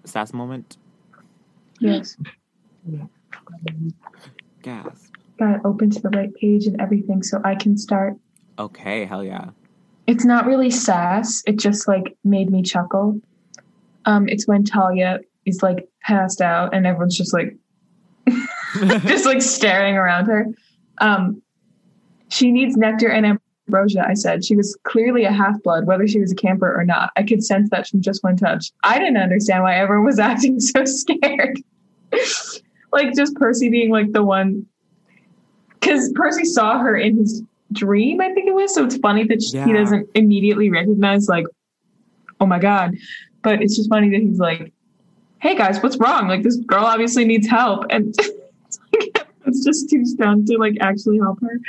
Sass 0.05 0.35
moment. 0.35 0.77
Yes. 1.79 2.19
Gasp. 4.61 5.15
Got 5.39 5.55
it 5.55 5.61
open 5.65 5.89
to 5.91 6.01
the 6.01 6.11
right 6.11 6.35
page 6.35 6.67
and 6.67 6.79
everything 6.79 7.23
so 7.23 7.41
I 7.43 7.55
can 7.55 7.79
start. 7.79 8.17
Okay. 8.59 9.07
Hell 9.07 9.25
yeah. 9.25 9.51
It's 10.11 10.25
not 10.25 10.45
really 10.45 10.71
sass. 10.71 11.41
It 11.47 11.57
just 11.57 11.87
like 11.87 12.17
made 12.25 12.51
me 12.51 12.63
chuckle. 12.63 13.21
Um, 14.07 14.29
it's 14.29 14.49
when 14.49 14.65
Talia 14.65 15.21
is 15.47 15.63
like 15.63 15.89
passed 16.03 16.41
out 16.41 16.75
and 16.75 16.85
everyone's 16.85 17.17
just 17.17 17.33
like 17.33 17.57
just 19.07 19.25
like 19.25 19.41
staring 19.41 19.95
around 19.95 20.27
her. 20.27 20.49
Um, 20.99 21.41
she 22.29 22.51
needs 22.51 22.77
nectar 22.77 23.09
and 23.09 23.39
ambrosia. 23.69 24.05
I 24.05 24.15
said 24.15 24.45
she 24.45 24.57
was 24.57 24.77
clearly 24.83 25.23
a 25.23 25.33
half 25.33 25.63
blood, 25.63 25.87
whether 25.87 26.09
she 26.09 26.19
was 26.19 26.33
a 26.33 26.35
camper 26.35 26.77
or 26.77 26.85
not. 26.85 27.13
I 27.15 27.23
could 27.23 27.45
sense 27.45 27.71
that 27.71 27.87
from 27.87 28.01
just 28.01 28.25
one 28.25 28.37
touch. 28.37 28.73
I 28.83 28.99
didn't 28.99 29.19
understand 29.19 29.63
why 29.63 29.77
everyone 29.77 30.07
was 30.07 30.19
acting 30.19 30.59
so 30.59 30.85
scared. 30.87 31.63
like 32.93 33.15
just 33.15 33.37
Percy 33.37 33.69
being 33.69 33.93
like 33.93 34.11
the 34.11 34.25
one, 34.25 34.67
because 35.75 36.11
Percy 36.17 36.47
saw 36.47 36.81
her 36.81 36.97
in 36.97 37.19
his 37.19 37.45
dream. 37.73 38.21
I 38.21 38.33
think 38.33 38.49
it 38.49 38.55
was. 38.55 38.75
So 38.75 38.85
it's 38.85 38.97
funny 38.99 39.25
that 39.25 39.43
she, 39.43 39.61
he 39.61 39.73
doesn't 39.73 40.09
immediately 40.15 40.71
recognize 40.71 41.29
like, 41.29 41.47
oh 42.41 42.47
my 42.47 42.59
god. 42.59 42.97
But 43.43 43.63
it's 43.63 43.77
just 43.77 43.89
funny 43.89 44.11
that 44.11 44.21
he's 44.21 44.39
like, 44.39 44.73
hey 45.41 45.57
guys, 45.57 45.83
what's 45.83 45.97
wrong? 45.97 46.29
Like 46.29 46.43
this 46.43 46.57
girl 46.57 46.85
obviously 46.85 47.25
needs 47.25 47.49
help, 47.49 47.87
and 47.91 48.15
it's 48.19 48.79
like 48.93 49.27
it's 49.47 49.65
just 49.65 49.91
too 49.91 50.05
stunned 50.05 50.47
to 50.47 50.59
like 50.59 50.77
actually 50.81 51.19
help 51.19 51.41
her. 51.41 51.61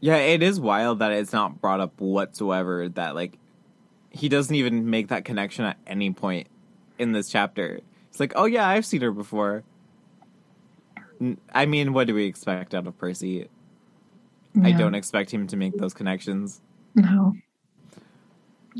Yeah, 0.00 0.16
it 0.16 0.42
is 0.42 0.60
wild 0.60 1.00
that 1.00 1.12
it's 1.12 1.32
not 1.32 1.60
brought 1.60 1.80
up 1.80 2.00
whatsoever 2.00 2.88
that 2.90 3.14
like 3.14 3.38
he 4.10 4.28
doesn't 4.28 4.54
even 4.54 4.90
make 4.90 5.08
that 5.08 5.24
connection 5.24 5.64
at 5.64 5.76
any 5.86 6.12
point 6.12 6.46
in 6.98 7.12
this 7.12 7.28
chapter. 7.28 7.80
It's 8.10 8.20
like, 8.20 8.32
"Oh 8.36 8.44
yeah, 8.44 8.66
I've 8.68 8.86
seen 8.86 9.00
her 9.00 9.10
before." 9.10 9.64
I 11.52 11.66
mean, 11.66 11.92
what 11.92 12.06
do 12.06 12.14
we 12.14 12.26
expect 12.26 12.74
out 12.74 12.86
of 12.86 12.98
Percy? 12.98 13.48
I 14.62 14.72
don't 14.72 14.94
expect 14.94 15.32
him 15.32 15.46
to 15.48 15.56
make 15.56 15.76
those 15.76 15.94
connections. 15.94 16.60
No. 16.94 17.34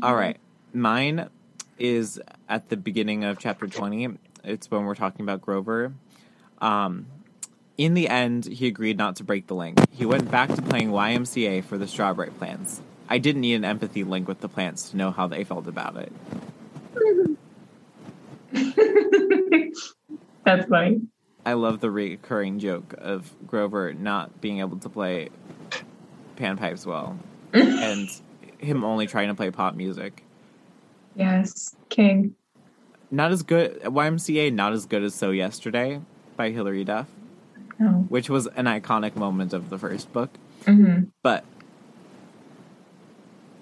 All 0.01 0.15
right. 0.15 0.37
Mine 0.73 1.29
is 1.77 2.21
at 2.47 2.69
the 2.69 2.77
beginning 2.77 3.23
of 3.23 3.39
chapter 3.39 3.67
20. 3.67 4.17
It's 4.43 4.71
when 4.71 4.85
we're 4.85 4.95
talking 4.95 5.23
about 5.25 5.41
Grover. 5.41 5.93
Um, 6.61 7.07
in 7.77 7.93
the 7.93 8.07
end, 8.07 8.45
he 8.45 8.67
agreed 8.67 8.97
not 8.97 9.17
to 9.17 9.23
break 9.23 9.47
the 9.47 9.55
link. 9.55 9.79
He 9.91 10.05
went 10.05 10.31
back 10.31 10.53
to 10.55 10.61
playing 10.61 10.91
YMCA 10.91 11.63
for 11.65 11.77
the 11.77 11.87
strawberry 11.87 12.29
plants. 12.29 12.81
I 13.09 13.17
didn't 13.17 13.41
need 13.41 13.55
an 13.55 13.65
empathy 13.65 14.03
link 14.03 14.27
with 14.27 14.39
the 14.39 14.49
plants 14.49 14.89
to 14.91 14.97
know 14.97 15.11
how 15.11 15.27
they 15.27 15.43
felt 15.43 15.67
about 15.67 15.97
it. 15.97 16.11
That's 20.45 20.67
funny. 20.67 21.01
I 21.45 21.53
love 21.53 21.79
the 21.79 21.91
recurring 21.91 22.59
joke 22.59 22.95
of 22.97 23.31
Grover 23.45 23.93
not 23.93 24.41
being 24.41 24.59
able 24.59 24.77
to 24.79 24.89
play 24.89 25.29
panpipes 26.37 26.85
well 26.85 27.17
and 27.53 28.09
him 28.57 28.83
only 28.83 29.07
trying 29.07 29.27
to 29.27 29.35
play 29.35 29.51
pop 29.51 29.75
music. 29.75 30.23
Yes, 31.15 31.75
King. 31.89 32.35
Not 33.11 33.31
as 33.31 33.43
good, 33.43 33.79
YMCA, 33.83 34.51
not 34.51 34.73
as 34.73 34.85
good 34.85 35.03
as 35.03 35.13
So 35.13 35.31
Yesterday 35.31 36.01
by 36.35 36.51
Hilary 36.51 36.83
Duff. 36.83 37.07
No. 37.77 38.05
which 38.09 38.29
was 38.29 38.47
an 38.47 38.65
iconic 38.65 39.17
moment 39.17 39.51
of 39.51 39.69
the 39.69 39.77
first 39.77 40.11
book, 40.13 40.29
hmm 40.65 41.03
but 41.21 41.43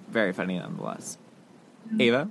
very 0.09 0.31
funny 0.33 0.59
nonetheless. 0.59 1.17
Ava, 1.99 2.29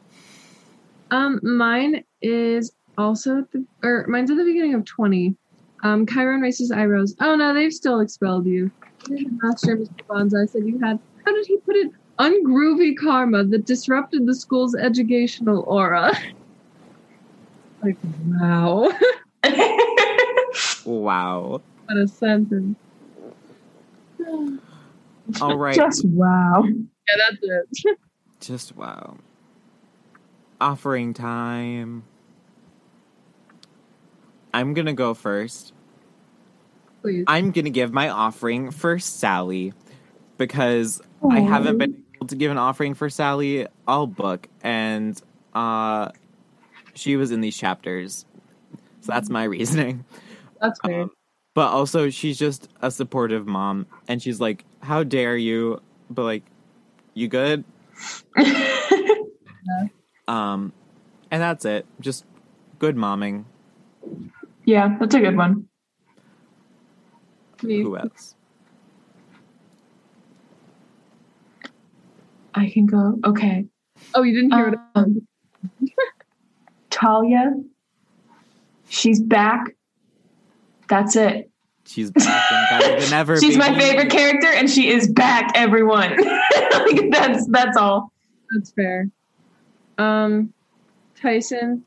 Um, 1.10 1.40
mine 1.42 2.04
is 2.20 2.72
also 2.96 3.44
the 3.52 3.66
or 3.82 4.06
mine's 4.06 4.30
at 4.30 4.36
the 4.36 4.44
beginning 4.44 4.74
of 4.74 4.84
twenty. 4.84 5.34
Um, 5.82 6.06
Chiron 6.06 6.40
races 6.40 6.70
eyebrows. 6.70 7.14
Oh 7.20 7.34
no, 7.34 7.52
they've 7.54 7.72
still 7.72 8.00
expelled 8.00 8.46
you. 8.46 8.70
Master 9.08 9.76
Mr. 9.76 9.90
Bonsai 10.08 10.48
said 10.48 10.64
you 10.64 10.78
had. 10.78 10.98
How 11.26 11.32
did 11.32 11.46
he 11.46 11.56
put 11.58 11.76
it? 11.76 11.90
Ungroovy 12.18 12.96
karma 12.96 13.42
that 13.44 13.66
disrupted 13.66 14.26
the 14.26 14.34
school's 14.34 14.76
educational 14.76 15.64
aura. 15.66 16.12
like 17.82 17.96
wow, 18.26 18.90
wow. 20.84 21.60
what 21.86 21.98
a 21.98 22.06
sentence. 22.06 22.76
All 25.40 25.56
right, 25.56 25.74
Just 25.74 26.04
wow. 26.06 26.64
Yeah, 26.64 27.14
that's 27.30 27.38
it. 27.42 27.98
just 28.40 28.76
wow. 28.76 29.16
Offering 30.60 31.12
time. 31.12 32.04
I'm 34.52 34.74
gonna 34.74 34.92
go 34.92 35.14
first. 35.14 35.72
Please. 37.02 37.24
I'm 37.26 37.50
gonna 37.50 37.70
give 37.70 37.92
my 37.92 38.08
offering 38.08 38.70
for 38.70 38.98
Sally 38.98 39.72
because 40.38 41.00
I 41.28 41.40
haven't 41.40 41.78
been 41.78 42.04
able 42.16 42.26
to 42.28 42.36
give 42.36 42.50
an 42.50 42.58
offering 42.58 42.94
for 42.94 43.10
Sally 43.10 43.66
all 43.86 44.06
book, 44.06 44.48
and 44.62 45.20
uh, 45.54 46.10
she 46.94 47.16
was 47.16 47.30
in 47.30 47.40
these 47.40 47.56
chapters, 47.56 48.24
so 49.00 49.12
that's 49.12 49.30
my 49.30 49.44
reasoning. 49.44 50.04
That's 50.60 50.78
fair. 50.80 51.02
Um, 51.02 51.10
but 51.54 51.68
also, 51.68 52.08
she's 52.08 52.38
just 52.38 52.68
a 52.80 52.90
supportive 52.90 53.46
mom, 53.46 53.86
and 54.08 54.22
she's 54.22 54.40
like, 54.40 54.64
"How 54.80 55.02
dare 55.02 55.36
you?" 55.36 55.82
But 56.10 56.22
like, 56.22 56.44
you 57.14 57.28
good? 57.28 57.64
Um, 60.28 60.72
and 61.30 61.42
that's 61.42 61.64
it. 61.64 61.86
Just 62.00 62.24
good 62.78 62.96
momming. 62.96 63.44
Yeah, 64.64 64.96
that's 64.98 65.14
a 65.14 65.20
good 65.20 65.36
one. 65.36 65.68
Who 67.60 67.96
else? 67.96 68.34
I 72.54 72.70
can 72.70 72.86
go. 72.86 73.18
Okay. 73.24 73.66
Oh, 74.14 74.22
you 74.22 74.34
didn't 74.34 74.52
hear 74.52 74.68
it. 74.68 74.78
Um, 74.94 75.26
Talia. 76.90 77.52
She's 78.88 79.20
back. 79.20 79.74
That's 80.88 81.16
it. 81.16 81.50
She's 81.86 82.10
back 82.10 82.52
and 82.52 82.80
better 82.80 83.00
than 83.00 83.12
ever. 83.18 83.40
She's 83.40 83.56
my 83.56 83.76
favorite 83.76 84.10
character, 84.10 84.48
and 84.48 84.68
she 84.70 84.88
is 84.88 85.10
back. 85.10 85.52
Everyone. 85.54 86.16
Like, 86.72 87.10
that's 87.10 87.46
that's 87.46 87.76
all. 87.76 88.12
That's 88.50 88.72
fair. 88.72 89.08
Um, 89.98 90.52
Tyson 91.20 91.84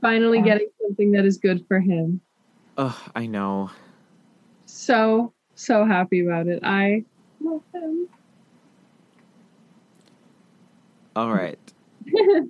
finally 0.00 0.38
Yeah. 0.38 0.44
getting 0.44 0.68
something 0.82 1.12
that 1.12 1.24
is 1.24 1.38
good 1.38 1.64
for 1.68 1.80
him. 1.80 2.20
Ugh, 2.76 2.96
I 3.14 3.26
know. 3.26 3.70
So 4.66 5.32
so 5.54 5.84
happy 5.84 6.24
about 6.24 6.46
it. 6.46 6.60
I 6.62 7.04
love 7.40 7.62
him. 7.74 8.08
All 11.16 11.32
right. 11.32 11.58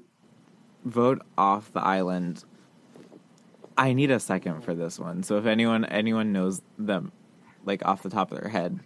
Vote 0.84 1.22
off 1.36 1.72
the 1.72 1.82
island. 1.82 2.44
I 3.76 3.94
need 3.94 4.10
a 4.10 4.20
second 4.20 4.62
for 4.62 4.74
this 4.74 4.98
one. 4.98 5.22
So 5.22 5.38
if 5.38 5.46
anyone 5.46 5.84
anyone 5.86 6.32
knows 6.32 6.62
them 6.78 7.12
like 7.64 7.84
off 7.84 8.02
the 8.02 8.10
top 8.10 8.30
of 8.32 8.40
their 8.40 8.50
head. 8.50 8.78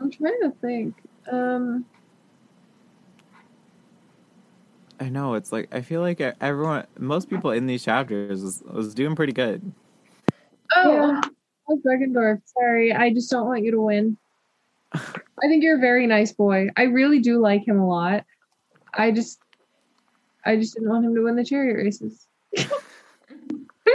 I'm 0.00 0.10
trying 0.10 0.40
to 0.42 0.52
think. 0.60 0.96
Um, 1.30 1.84
I 5.02 5.08
know 5.08 5.34
it's 5.34 5.50
like 5.50 5.68
I 5.74 5.80
feel 5.80 6.00
like 6.00 6.20
everyone 6.20 6.86
most 6.96 7.28
people 7.28 7.50
in 7.50 7.66
these 7.66 7.82
chapters 7.84 8.40
was, 8.42 8.62
was 8.70 8.94
doing 8.94 9.16
pretty 9.16 9.32
good. 9.32 9.72
oh, 10.76 10.92
Yeah. 10.92 11.20
oh, 11.68 11.80
Beckendorf. 11.84 12.40
Sorry, 12.44 12.92
I 12.92 13.12
just 13.12 13.28
don't 13.28 13.48
want 13.48 13.64
you 13.64 13.72
to 13.72 13.80
win. 13.80 14.16
I 14.94 15.00
think 15.48 15.64
you're 15.64 15.76
a 15.76 15.80
very 15.80 16.06
nice 16.06 16.30
boy. 16.32 16.68
I 16.76 16.82
really 16.84 17.18
do 17.18 17.40
like 17.40 17.66
him 17.66 17.80
a 17.80 17.88
lot. 17.88 18.24
I 18.94 19.10
just, 19.10 19.40
I 20.44 20.54
just 20.56 20.74
didn't 20.74 20.90
want 20.90 21.04
him 21.04 21.16
to 21.16 21.22
win 21.22 21.34
the 21.34 21.44
chariot 21.44 21.76
races. 21.82 22.28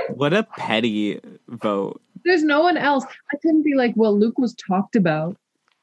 What 0.09 0.33
a 0.33 0.43
petty 0.43 1.19
vote. 1.47 2.01
There's 2.25 2.43
no 2.43 2.61
one 2.61 2.75
else. 2.77 3.05
I 3.31 3.37
couldn't 3.41 3.63
be 3.63 3.75
like, 3.75 3.93
well, 3.95 4.17
Luke 4.17 4.37
was 4.37 4.55
talked 4.55 4.95
about. 4.97 5.37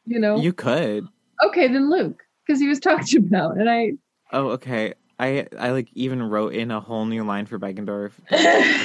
You 0.04 0.18
know? 0.18 0.36
You 0.36 0.52
could. 0.52 1.06
okay, 1.46 1.68
then 1.68 1.88
Luke, 1.90 2.22
because 2.46 2.60
he 2.60 2.68
was 2.68 2.80
talked 2.80 3.14
about, 3.14 3.56
and 3.56 3.70
I. 3.70 3.92
Oh, 4.32 4.48
okay. 4.48 4.92
I 5.18 5.46
I 5.58 5.70
like 5.70 5.88
even 5.94 6.22
wrote 6.22 6.54
in 6.54 6.70
a 6.70 6.80
whole 6.80 7.04
new 7.06 7.24
line 7.24 7.46
for 7.46 7.58
Beckendorf. 7.58 8.12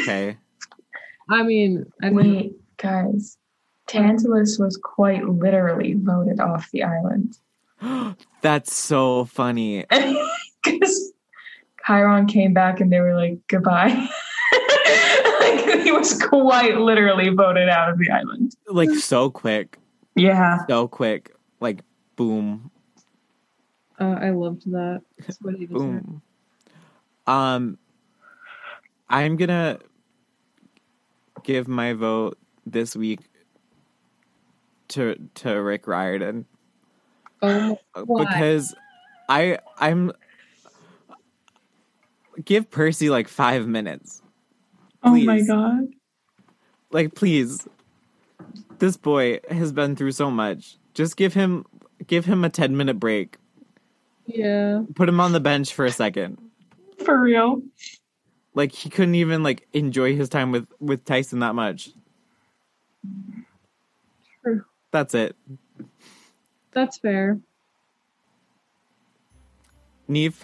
Okay. 0.01 0.37
I 1.31 1.43
mean, 1.43 1.85
I 2.01 2.09
mean, 2.09 2.35
Wait, 2.35 2.55
guys. 2.77 3.37
Tantalus 3.87 4.57
was 4.59 4.77
quite 4.77 5.27
literally 5.27 5.93
voted 5.95 6.39
off 6.39 6.69
the 6.71 6.83
island. 6.83 7.37
That's 8.41 8.75
so 8.75 9.25
funny. 9.25 9.85
Because 10.61 11.13
Chiron 11.87 12.27
came 12.27 12.53
back 12.53 12.81
and 12.81 12.91
they 12.91 12.99
were 12.99 13.15
like, 13.15 13.39
goodbye. 13.47 13.87
like, 15.39 15.81
he 15.83 15.91
was 15.93 16.21
quite 16.21 16.77
literally 16.77 17.29
voted 17.29 17.69
out 17.69 17.89
of 17.89 17.97
the 17.97 18.11
island. 18.11 18.57
Like 18.67 18.89
so 18.89 19.29
quick. 19.29 19.77
Yeah. 20.15 20.65
So 20.67 20.89
quick. 20.89 21.33
Like 21.61 21.79
boom. 22.17 22.69
Uh, 23.99 24.17
I 24.21 24.29
loved 24.31 24.69
that. 24.71 25.01
That's 25.19 25.39
what 25.41 25.55
he. 25.55 25.65
Boom. 25.65 26.21
Um 27.27 27.77
I'm 29.09 29.35
gonna 29.37 29.79
give 31.43 31.67
my 31.67 31.93
vote 31.93 32.37
this 32.65 32.95
week 32.95 33.21
to 34.89 35.15
to 35.35 35.51
Rick 35.61 35.87
Riordan 35.87 36.45
Oh, 37.41 37.79
Why? 38.05 38.25
because 38.25 38.75
I 39.27 39.59
I'm 39.77 40.11
give 42.43 42.69
Percy 42.69 43.09
like 43.09 43.27
5 43.27 43.67
minutes. 43.67 44.21
Oh 45.03 45.15
my 45.15 45.41
god. 45.41 45.87
Like 46.91 47.15
please. 47.15 47.67
This 48.79 48.97
boy 48.97 49.39
has 49.49 49.71
been 49.71 49.95
through 49.95 50.13
so 50.13 50.31
much. 50.31 50.77
Just 50.93 51.17
give 51.17 51.33
him 51.33 51.65
give 52.07 52.25
him 52.25 52.43
a 52.43 52.49
10 52.49 52.75
minute 52.75 52.99
break. 52.99 53.37
Yeah. 54.29 54.83
Put 54.95 55.09
him 55.09 55.19
on 55.19 55.31
the 55.31 55.39
bench 55.39 55.73
for 55.73 55.85
a 55.85 55.91
second. 55.91 56.37
For 57.03 57.19
real. 57.19 57.61
Like 58.53 58.71
he 58.71 58.89
couldn't 58.89 59.15
even 59.15 59.43
like 59.43 59.67
enjoy 59.73 60.15
his 60.15 60.29
time 60.29 60.51
with 60.51 60.67
with 60.79 61.05
Tyson 61.05 61.39
that 61.39 61.55
much. 61.55 61.89
True. 64.43 64.63
That's 64.91 65.13
it. 65.13 65.35
That's 66.71 66.97
fair. 66.97 67.39
Neve. 70.07 70.41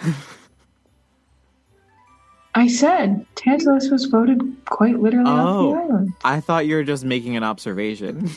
I 2.54 2.68
said 2.68 3.26
Tantalus 3.36 3.90
was 3.90 4.06
voted 4.06 4.42
quite 4.66 5.00
literally 5.00 5.30
off 5.30 5.48
Oh. 5.48 5.72
the 5.72 5.78
island. 5.82 6.14
I 6.24 6.40
thought 6.40 6.66
you 6.68 6.76
were 6.76 6.84
just 6.84 7.04
making 7.04 7.36
an 7.36 7.44
observation. 7.44 8.30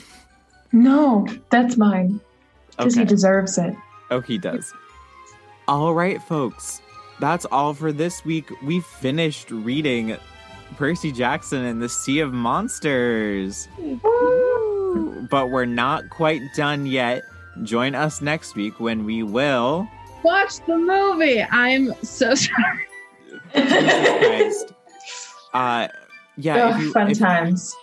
No, 0.73 1.27
that's 1.51 1.77
mine. 1.77 2.21
Because 2.71 2.95
he 2.95 3.05
deserves 3.05 3.57
it. 3.59 3.75
Oh, 4.11 4.21
he 4.21 4.39
does. 4.39 4.73
All 5.69 5.93
right, 5.93 6.23
folks. 6.23 6.81
That's 7.21 7.45
all 7.53 7.75
for 7.75 7.93
this 7.93 8.25
week. 8.25 8.51
We 8.63 8.81
finished 8.81 9.51
reading 9.51 10.17
Percy 10.77 11.13
Jackson 11.13 11.63
and 11.63 11.83
the 11.83 11.91
Sea 11.91 12.21
of 12.21 12.33
Monsters. 12.33 13.69
But 15.31 15.51
we're 15.51 15.67
not 15.67 16.09
quite 16.09 16.41
done 16.57 16.87
yet. 16.87 17.23
Join 17.65 17.95
us 17.95 18.23
next 18.23 18.57
week 18.57 18.81
when 18.81 19.05
we 19.05 19.23
will. 19.23 19.87
Watch 20.23 20.65
the 20.67 20.79
movie. 20.79 21.43
I'm 21.43 21.93
so 22.03 22.35
sorry. 22.35 22.87
Jesus 23.55 24.19
Christ. 24.19 24.75
Uh, 25.55 25.89
yeah, 26.37 26.79
you, 26.79 26.93
fun 26.93 27.11
if, 27.11 27.19
times. 27.19 27.75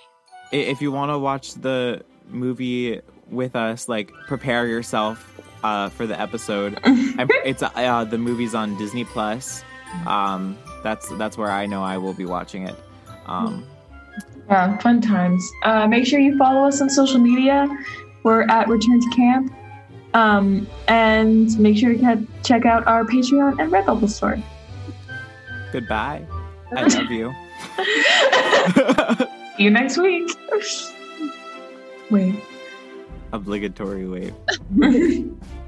if 0.52 0.84
you 0.84 0.92
want 0.92 1.10
to 1.10 1.18
watch 1.18 1.56
the 1.56 2.00
movie 2.30 3.02
with 3.28 3.56
us, 3.56 3.90
like 3.90 4.12
prepare 4.28 4.68
yourself 4.68 5.42
uh, 5.64 5.90
for 5.90 6.06
the 6.08 6.20
episode. 6.20 6.80
I'm, 6.84 7.28
it's 7.44 7.64
uh, 7.64 8.04
the 8.06 8.18
movie's 8.18 8.54
on 8.56 8.78
Disney 8.78 9.04
Plus. 9.06 9.64
Um, 10.08 10.58
that's 10.84 11.10
that's 11.18 11.38
where 11.38 11.52
I 11.52 11.66
know 11.66 11.84
I 11.84 11.98
will 11.98 12.14
be 12.14 12.26
watching 12.26 12.68
it. 12.68 12.76
Um, 13.28 13.66
Yeah, 14.50 14.78
fun 14.80 15.02
times. 15.02 15.50
Uh, 15.64 15.88
make 15.88 16.06
sure 16.06 16.20
you 16.20 16.38
follow 16.38 16.68
us 16.68 16.82
on 16.82 16.90
social 16.90 17.20
media. 17.20 17.68
We're 18.24 18.44
at 18.44 18.68
Return 18.68 19.00
to 19.02 19.10
Camp. 19.16 19.54
Um, 20.14 20.66
and 20.88 21.58
make 21.60 21.78
sure 21.78 21.94
to 21.94 22.26
check 22.44 22.66
out 22.66 22.88
our 22.88 23.04
Patreon 23.04 23.60
and 23.60 23.72
Redbubble 23.72 24.10
store. 24.10 24.38
goodbye. 25.74 26.26
I 26.76 26.84
love 26.88 27.12
you. 27.12 27.34
See 29.58 29.64
you 29.64 29.70
next 29.72 29.98
week. 29.98 30.30
Wait. 32.12 32.36
Obligatory 33.36 34.08
wave. 34.08 34.34